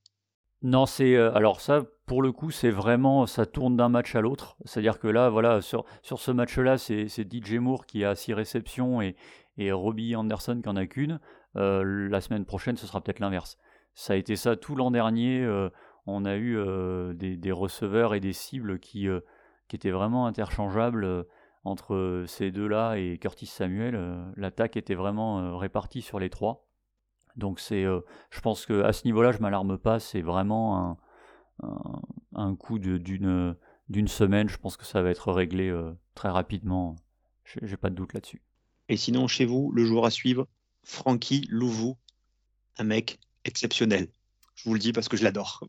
Non, 0.61 0.85
c'est 0.85 1.15
alors 1.15 1.59
ça 1.59 1.83
pour 2.07 2.21
le 2.21 2.31
coup 2.31 2.49
c'est 2.49 2.71
vraiment 2.71 3.27
ça 3.27 3.45
tourne 3.45 3.77
d'un 3.77 3.89
match 3.89 4.15
à 4.15 4.21
l'autre. 4.21 4.57
C'est-à-dire 4.65 4.99
que 4.99 5.07
là 5.07 5.29
voilà 5.29 5.61
sur, 5.61 5.85
sur 6.01 6.19
ce 6.19 6.31
match-là 6.31 6.77
c'est 6.77 7.07
DJ 7.07 7.55
Moore 7.55 7.85
qui 7.85 8.03
a 8.03 8.15
six 8.15 8.33
réceptions 8.33 9.01
et, 9.01 9.15
et 9.57 9.71
Robbie 9.71 10.15
Anderson 10.15 10.59
qui 10.63 10.69
en 10.69 10.75
a 10.75 10.87
qu'une. 10.87 11.19
la 11.53 12.21
semaine 12.21 12.45
prochaine 12.45 12.77
ce 12.77 12.87
sera 12.87 13.01
peut-être 13.01 13.19
l'inverse. 13.19 13.57
Ça 13.95 14.13
a 14.13 14.15
été 14.17 14.35
ça 14.35 14.57
tout 14.57 14.75
l'an 14.75 14.91
dernier. 14.91 15.41
Euh, 15.41 15.69
on 16.05 16.25
a 16.25 16.35
eu 16.35 16.57
euh, 16.57 17.13
des, 17.13 17.51
receveurs 17.51 18.13
et 18.13 18.19
des 18.19 18.33
cibles 18.33 18.79
qui, 18.79 19.07
euh, 19.07 19.21
étaient 19.73 19.89
vraiment 19.89 20.27
interchangeables 20.27 21.25
entre 21.63 22.25
ces 22.27 22.51
deux-là 22.51 22.95
et 22.95 23.17
Curtis 23.17 23.47
Samuel. 23.47 23.99
L'attaque 24.37 24.77
était 24.77 24.95
vraiment 24.95 25.57
répartie 25.57 26.01
sur 26.01 26.19
les 26.19 26.29
trois. 26.29 26.67
Donc 27.35 27.59
c'est, 27.59 27.83
je 27.83 28.41
pense 28.41 28.65
que 28.65 28.83
à 28.83 28.93
ce 28.93 29.03
niveau-là, 29.05 29.33
je 29.33 29.39
m'alarme 29.39 29.77
pas. 29.77 29.99
C'est 29.99 30.21
vraiment 30.21 30.97
un, 31.61 32.55
coup 32.55 32.79
d'une 32.79 33.57
semaine. 34.07 34.47
Je 34.47 34.57
pense 34.57 34.77
que 34.77 34.85
ça 34.85 35.01
va 35.01 35.09
être 35.09 35.33
réglé 35.33 35.77
très 36.13 36.29
rapidement. 36.29 36.95
J'ai 37.43 37.75
pas 37.75 37.89
de 37.89 37.95
doute 37.95 38.13
là-dessus. 38.13 38.41
Et 38.87 38.95
sinon, 38.95 39.27
chez 39.27 39.45
vous, 39.45 39.73
le 39.73 39.83
joueur 39.83 40.05
à 40.05 40.11
suivre, 40.11 40.47
Frankie 40.83 41.47
Louvou, 41.49 41.97
un 42.77 42.85
mec 42.85 43.19
exceptionnel. 43.45 44.09
Je 44.55 44.63
vous 44.65 44.73
le 44.73 44.79
dis 44.79 44.93
parce 44.93 45.09
que 45.09 45.17
je 45.17 45.23
l'adore. 45.23 45.67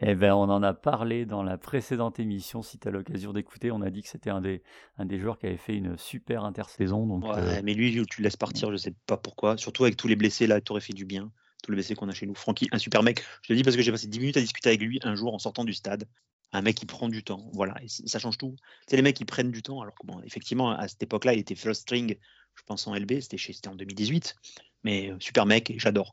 Eh 0.00 0.14
ben, 0.14 0.32
on 0.32 0.48
en 0.48 0.62
a 0.62 0.72
parlé 0.72 1.26
dans 1.26 1.42
la 1.42 1.58
précédente 1.58 2.20
émission. 2.20 2.62
Si 2.62 2.78
tu 2.78 2.88
as 2.88 2.90
l'occasion 2.90 3.32
d'écouter, 3.32 3.70
on 3.70 3.82
a 3.82 3.90
dit 3.90 4.02
que 4.02 4.08
c'était 4.08 4.30
un 4.30 4.40
des, 4.40 4.62
un 4.96 5.04
des 5.04 5.18
joueurs 5.18 5.38
qui 5.38 5.46
avait 5.46 5.56
fait 5.56 5.74
une 5.74 5.98
super 5.98 6.44
intersaison. 6.44 7.06
Donc, 7.06 7.24
ouais, 7.24 7.32
euh, 7.36 7.60
mais 7.64 7.74
lui, 7.74 7.92
tu 8.06 8.20
le 8.20 8.24
laisses 8.24 8.36
partir, 8.36 8.70
je 8.70 8.76
sais 8.76 8.94
pas 9.06 9.16
pourquoi. 9.16 9.56
Surtout 9.58 9.84
avec 9.84 9.96
tous 9.96 10.08
les 10.08 10.16
blessés, 10.16 10.46
là, 10.46 10.60
tu 10.60 10.72
aurais 10.72 10.80
fait 10.80 10.92
du 10.92 11.04
bien. 11.04 11.30
Tous 11.62 11.72
les 11.72 11.76
blessés 11.76 11.94
qu'on 11.94 12.08
a 12.08 12.14
chez 12.14 12.26
nous. 12.26 12.34
Francky, 12.34 12.68
un 12.72 12.78
super 12.78 13.02
mec. 13.02 13.22
Je 13.42 13.48
te 13.48 13.52
le 13.52 13.56
dis 13.58 13.62
parce 13.64 13.76
que 13.76 13.82
j'ai 13.82 13.90
passé 13.90 14.06
10 14.06 14.18
minutes 14.20 14.36
à 14.36 14.40
discuter 14.40 14.70
avec 14.70 14.80
lui 14.80 15.00
un 15.02 15.14
jour 15.14 15.34
en 15.34 15.38
sortant 15.38 15.64
du 15.64 15.74
stade. 15.74 16.08
Un 16.52 16.62
mec 16.62 16.76
qui 16.76 16.86
prend 16.86 17.08
du 17.08 17.22
temps. 17.22 17.50
Voilà, 17.52 17.74
et 17.82 17.88
ça 17.88 18.18
change 18.18 18.38
tout. 18.38 18.56
C'est 18.86 18.96
les 18.96 19.02
mecs 19.02 19.16
qui 19.16 19.24
prennent 19.24 19.50
du 19.50 19.62
temps. 19.62 19.82
Alors 19.82 19.94
que, 19.94 20.06
bon, 20.06 20.20
effectivement, 20.22 20.70
à 20.70 20.88
cette 20.88 21.02
époque-là, 21.02 21.34
il 21.34 21.40
était 21.40 21.54
first 21.54 21.82
string, 21.82 22.16
je 22.60 22.64
pense, 22.66 22.86
en 22.86 22.94
LB. 22.94 23.20
C'était 23.20 23.68
en 23.68 23.74
2018. 23.74 24.36
Mais 24.84 25.10
euh, 25.10 25.16
super 25.18 25.46
mec, 25.46 25.74
j'adore. 25.76 26.12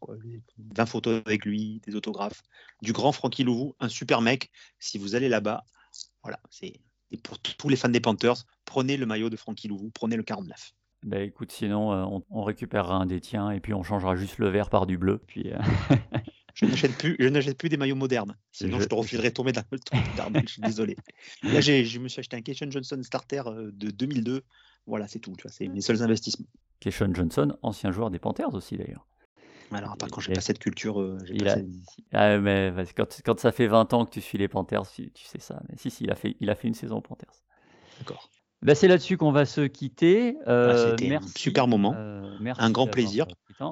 20 0.58 0.86
photos 0.86 1.22
avec 1.26 1.46
lui, 1.46 1.82
des 1.86 1.96
autographes. 1.96 2.42
Du 2.82 2.94
grand 2.94 3.12
Frankie 3.12 3.44
Louvou, 3.44 3.76
un 3.80 3.90
super 3.90 4.22
mec. 4.22 4.52
Si 4.80 4.98
vous 4.98 5.16
allez 5.16 5.30
là-bas, 5.30 5.64
voilà, 6.24 6.40
c'est 6.50 6.80
pour 7.24 7.40
tous 7.40 7.70
les 7.70 7.76
fans 7.76 7.90
des 7.90 8.02
Panthers, 8.02 8.44
prenez 8.66 8.98
le 8.98 9.06
maillot 9.06 9.30
de 9.30 9.38
Frankie 9.38 9.68
Louvou, 9.68 9.90
prenez 9.94 10.18
le 10.18 10.24
49. 10.24 10.74
Bah 11.04 11.22
écoute, 11.22 11.52
sinon 11.52 11.94
euh, 11.94 12.20
on, 12.32 12.44
récupérera 12.44 12.96
un 12.96 13.06
des 13.06 13.22
tiens 13.22 13.52
et 13.52 13.60
puis 13.60 13.74
on 13.74 13.84
changera 13.84 14.16
juste 14.16 14.40
le 14.40 14.50
vert 14.50 14.70
par 14.70 14.88
du 14.88 14.98
bleu. 14.98 15.22
Puis 15.28 15.54
euh, 15.54 15.58
je 16.54 16.66
n'achète 16.66 16.98
plus, 16.98 17.16
je 17.20 17.28
n'achète 17.30 17.58
plus 17.58 17.70
des 17.70 17.78
maillots 17.78 17.96
modernes. 17.96 18.36
Sinon 18.52 18.80
je, 18.80 18.86
te 18.86 18.96
refuserai 18.96 19.32
tomber 19.32 19.54
dans 19.54 19.64
le 19.72 20.42
Je 20.42 20.52
suis 20.52 20.62
désolé. 20.62 20.98
Là, 21.44 21.62
je 21.62 22.00
me 22.00 22.10
suis 22.10 22.20
acheté 22.20 22.36
un 22.36 22.42
Cation 22.42 22.70
Johnson 22.70 23.00
starter 23.04 23.44
de 23.46 23.92
2002. 23.92 24.44
Voilà, 24.88 25.08
c'est 25.08 25.20
tout. 25.20 25.34
Tu 25.38 25.44
vois, 25.44 25.52
c'est 25.52 25.68
mes 25.68 25.82
seuls 25.82 26.02
investissements. 26.02 26.48
Keshon 26.80 27.14
Johnson, 27.14 27.58
ancien 27.62 27.92
joueur 27.92 28.10
des 28.10 28.20
Panthers 28.20 28.54
aussi 28.54 28.78
d'ailleurs. 28.78 29.06
Alors, 29.72 29.98
pas 29.98 30.08
quand 30.08 30.22
j'ai 30.22 30.34
pas 30.34 30.42
cette 30.42 30.60
culture. 30.60 31.02
Euh, 31.02 31.18
ah, 32.14 32.38
mais 32.38 32.74
quand, 32.96 33.22
quand, 33.26 33.40
ça 33.40 33.52
fait 33.52 33.68
20 33.68 33.94
ans 33.94 34.06
que 34.06 34.12
tu 34.12 34.22
suis 34.22 34.38
les 34.38 34.48
Panthers, 34.48 34.90
tu, 34.90 35.12
sais 35.26 35.40
ça. 35.40 35.62
Mais 35.68 35.76
si, 35.78 35.90
si, 35.90 36.06
il 36.06 36.12
a 36.12 36.16
fait, 36.16 36.38
il 36.40 36.50
a 36.50 36.56
fait 36.56 36.70
une 36.70 36.74
saison 36.74 36.98
aux 36.98 37.02
Panthers. 37.02 37.44
D'accord. 38.00 38.30
Bah, 38.62 38.76
c'est 38.76 38.88
là-dessus 38.88 39.18
qu'on 39.18 39.32
va 39.32 39.46
se 39.46 39.62
quitter. 39.62 40.38
Euh, 40.48 40.92
C'était 40.92 41.16
un 41.16 41.22
super 41.36 41.68
moment. 41.68 41.94
Euh, 41.96 42.38
un 42.58 42.72
grand 42.72 42.88
plaisir. 42.88 43.28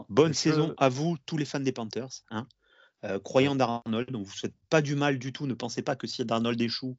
Bonne 0.09 0.33
saison 0.33 0.73
à 0.77 0.89
vous, 0.89 1.17
tous 1.25 1.37
les 1.37 1.45
fans 1.45 1.59
des 1.59 1.71
Panthers. 1.71 2.09
Hein. 2.29 2.47
Euh, 3.03 3.19
croyant 3.19 3.55
d'Arnold, 3.55 4.09
donc 4.11 4.25
vous 4.25 4.31
ne 4.31 4.37
souhaite 4.37 4.55
pas 4.69 4.81
du 4.81 4.95
mal 4.95 5.19
du 5.19 5.31
tout. 5.31 5.47
Ne 5.47 5.53
pensez 5.53 5.81
pas 5.81 5.95
que 5.95 6.07
si 6.07 6.23
Darnold 6.25 6.59
échoue, 6.61 6.97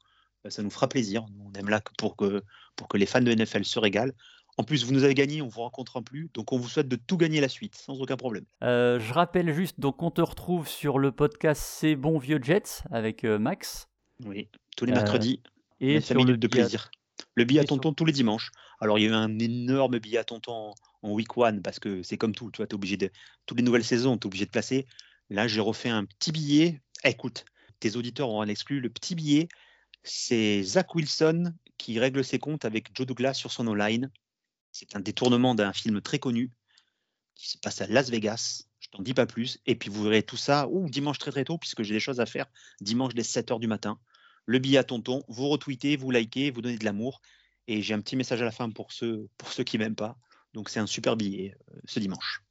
ça 0.51 0.63
nous 0.63 0.71
fera 0.71 0.89
plaisir. 0.89 1.27
On 1.45 1.53
aime 1.59 1.69
là 1.69 1.81
pour 1.99 2.17
que, 2.17 2.43
pour 2.77 2.89
que 2.89 2.97
les 2.97 3.07
fans 3.07 3.21
de 3.21 3.33
NFL 3.33 3.65
se 3.65 3.79
régalent 3.79 4.13
En 4.57 4.65
plus, 4.65 4.85
vous 4.85 4.93
nous 4.93 5.05
avez 5.05 5.15
gagné, 5.15 5.43
on 5.43 5.49
vous 5.49 5.61
rencontre 5.61 6.01
plus, 6.01 6.31
donc 6.35 6.53
on 6.53 6.59
vous 6.59 6.69
souhaite 6.69 6.89
de 6.89 6.97
tout 6.97 7.17
gagner 7.17 7.41
la 7.41 7.49
suite, 7.49 7.75
sans 7.77 8.01
aucun 8.01 8.17
problème. 8.17 8.45
Euh, 8.63 8.99
je 8.99 9.13
rappelle 9.13 9.53
juste, 9.53 9.81
donc 9.81 10.03
on 10.03 10.11
te 10.11 10.21
retrouve 10.21 10.69
sur 10.69 10.99
le 10.99 11.13
podcast 11.13 11.63
C'est 11.65 11.97
bon 11.97 12.19
vieux 12.19 12.41
Jets 12.43 12.83
avec 12.91 13.25
euh, 13.25 13.39
Max. 13.39 13.89
Oui, 14.25 14.49
tous 14.77 14.87
les 14.87 14.93
mercredis. 14.93 15.43
Et 15.81 16.01
sur 16.01 16.25
le 16.25 16.37
de 16.37 16.47
plaisir. 16.47 16.91
Le 17.35 17.45
billet 17.45 17.61
à 17.61 17.65
tonton 17.65 17.93
tous 17.93 18.05
les 18.05 18.13
dimanches. 18.13 18.51
Alors, 18.81 18.99
il 18.99 19.03
y 19.03 19.07
a 19.07 19.11
eu 19.11 19.15
un 19.15 19.39
énorme 19.39 19.99
billet 19.99 20.19
à 20.19 20.25
tonton 20.25 20.75
en, 21.03 21.13
week 21.13 21.37
one 21.37 21.63
parce 21.63 21.79
que 21.79 22.03
c'est 22.03 22.17
comme 22.17 22.35
tout. 22.35 22.51
Tu 22.51 22.59
vois, 22.59 22.67
es 22.67 22.75
obligé 22.75 22.97
de. 22.97 23.11
Toutes 23.47 23.59
les 23.59 23.65
nouvelles 23.65 23.85
saisons, 23.85 24.17
tu 24.17 24.25
es 24.25 24.27
obligé 24.27 24.47
de 24.47 24.51
placer. 24.51 24.87
Là, 25.31 25.47
j'ai 25.47 25.61
refait 25.61 25.89
un 25.89 26.05
petit 26.05 26.33
billet. 26.33 26.81
écoute, 27.05 27.45
tes 27.81 27.97
auditeurs 27.97 28.31
ont 28.31 28.41
un 28.41 28.49
exclu. 28.49 28.81
Le 28.81 28.89
petit 28.89 29.15
billet, 29.15 29.49
c'est 30.09 30.63
Zach 30.63 30.95
Wilson 30.95 31.53
qui 31.79 31.99
règle 31.99 32.25
ses 32.25 32.39
comptes 32.39 32.65
avec 32.65 32.95
Joe 32.95 33.07
Douglas 33.07 33.35
sur 33.35 33.53
son 33.53 33.67
online. 33.69 34.11
C'est 34.73 34.97
un 34.97 35.01
détournement 35.01 35.55
d'un 35.55 35.73
film 35.73 36.01
très 36.01 36.19
connu 36.19 36.53
qui 37.35 37.51
se 37.51 37.59
passe 37.59 37.81
à 37.81 37.87
Las 37.87 38.11
Vegas. 38.11 38.65
Je 38.81 38.89
t'en 38.89 39.03
dis 39.03 39.15
pas 39.15 39.27
plus. 39.27 39.59
Et 39.67 39.75
puis 39.75 39.91
vous 39.91 40.03
verrez 40.05 40.23
tout 40.23 40.37
ça 40.37 40.69
ou 40.69 40.89
dimanche 40.89 41.19
très 41.19 41.31
très 41.31 41.45
tôt, 41.45 41.59
puisque 41.59 41.83
j'ai 41.83 41.95
des 41.95 42.01
choses 42.01 42.21
à 42.21 42.27
faire. 42.27 42.47
Dimanche 42.81 43.15
dès 43.15 43.23
7h 43.23 43.61
du 43.61 43.67
matin. 43.67 43.99
Le 44.47 44.59
billet 44.59 44.79
à 44.79 44.85
tonton, 44.85 45.23
vous 45.29 45.49
retweetez, 45.49 45.97
vous 45.97 46.11
likez, 46.11 46.51
vous 46.51 46.63
donnez 46.63 46.79
de 46.79 46.85
l'amour. 46.85 47.21
Et 47.69 47.83
j'ai 47.83 47.95
un 47.95 48.01
petit 48.01 48.17
message 48.17 48.41
à 48.43 48.45
la 48.45 48.53
fin 48.53 48.71
pour 48.71 48.93
ceux, 48.93 49.29
pour 49.39 49.53
ceux 49.53 49.65
qui 49.65 49.77
m'aiment 49.77 49.97
pas. 49.97 50.17
Donc 50.55 50.71
c'est 50.71 50.81
un 50.81 50.87
super 50.87 51.17
billet 51.17 51.57
euh, 51.73 51.81
ce 51.85 52.01
dimanche. 52.01 52.43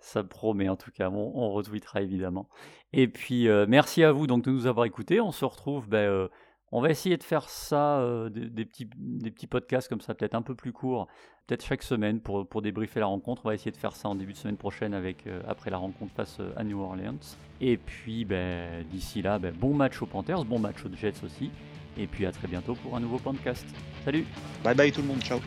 Ça 0.00 0.22
promet 0.24 0.68
en 0.68 0.76
tout 0.76 0.90
cas, 0.90 1.10
on, 1.10 1.52
retweetera 1.52 2.02
évidemment. 2.02 2.48
Et 2.92 3.08
puis 3.08 3.48
euh, 3.48 3.66
merci 3.68 4.04
à 4.04 4.12
vous 4.12 4.26
donc 4.26 4.44
de 4.44 4.50
nous 4.50 4.66
avoir 4.66 4.86
écoutés. 4.86 5.20
On 5.20 5.32
se 5.32 5.44
retrouve, 5.44 5.88
ben, 5.88 6.08
euh, 6.08 6.28
on 6.72 6.80
va 6.80 6.90
essayer 6.90 7.16
de 7.16 7.22
faire 7.22 7.48
ça, 7.48 8.04
des, 8.30 8.64
petits, 8.64 8.88
des 8.96 9.30
petits 9.30 9.46
podcasts 9.46 9.88
comme 9.88 10.00
ça, 10.00 10.14
peut-être 10.14 10.34
un 10.34 10.42
peu 10.42 10.54
plus 10.54 10.72
courts, 10.72 11.06
peut-être 11.46 11.64
chaque 11.64 11.82
semaine 11.82 12.20
pour, 12.20 12.46
pour 12.46 12.62
débriefer 12.62 13.00
la 13.00 13.06
rencontre. 13.06 13.42
On 13.44 13.48
va 13.48 13.54
essayer 13.54 13.70
de 13.70 13.76
faire 13.76 13.94
ça 13.94 14.08
en 14.08 14.14
début 14.14 14.32
de 14.32 14.38
semaine 14.38 14.56
prochaine 14.56 14.94
avec, 14.94 15.24
après 15.46 15.70
la 15.70 15.76
rencontre 15.76 16.12
face 16.14 16.38
à 16.56 16.64
New 16.64 16.80
Orleans. 16.80 17.20
Et 17.60 17.76
puis 17.76 18.24
ben, 18.24 18.84
d'ici 18.88 19.22
là, 19.22 19.38
ben, 19.38 19.54
bon 19.54 19.74
match 19.74 20.00
aux 20.02 20.06
Panthers, 20.06 20.44
bon 20.44 20.58
match 20.58 20.84
aux 20.84 20.96
Jets 20.96 21.22
aussi. 21.24 21.50
Et 21.96 22.06
puis 22.06 22.26
à 22.26 22.32
très 22.32 22.48
bientôt 22.48 22.74
pour 22.74 22.96
un 22.96 23.00
nouveau 23.00 23.18
podcast. 23.18 23.66
Salut 24.04 24.24
Bye 24.64 24.74
bye 24.74 24.92
tout 24.92 25.02
le 25.02 25.08
monde, 25.08 25.20
ciao 25.20 25.40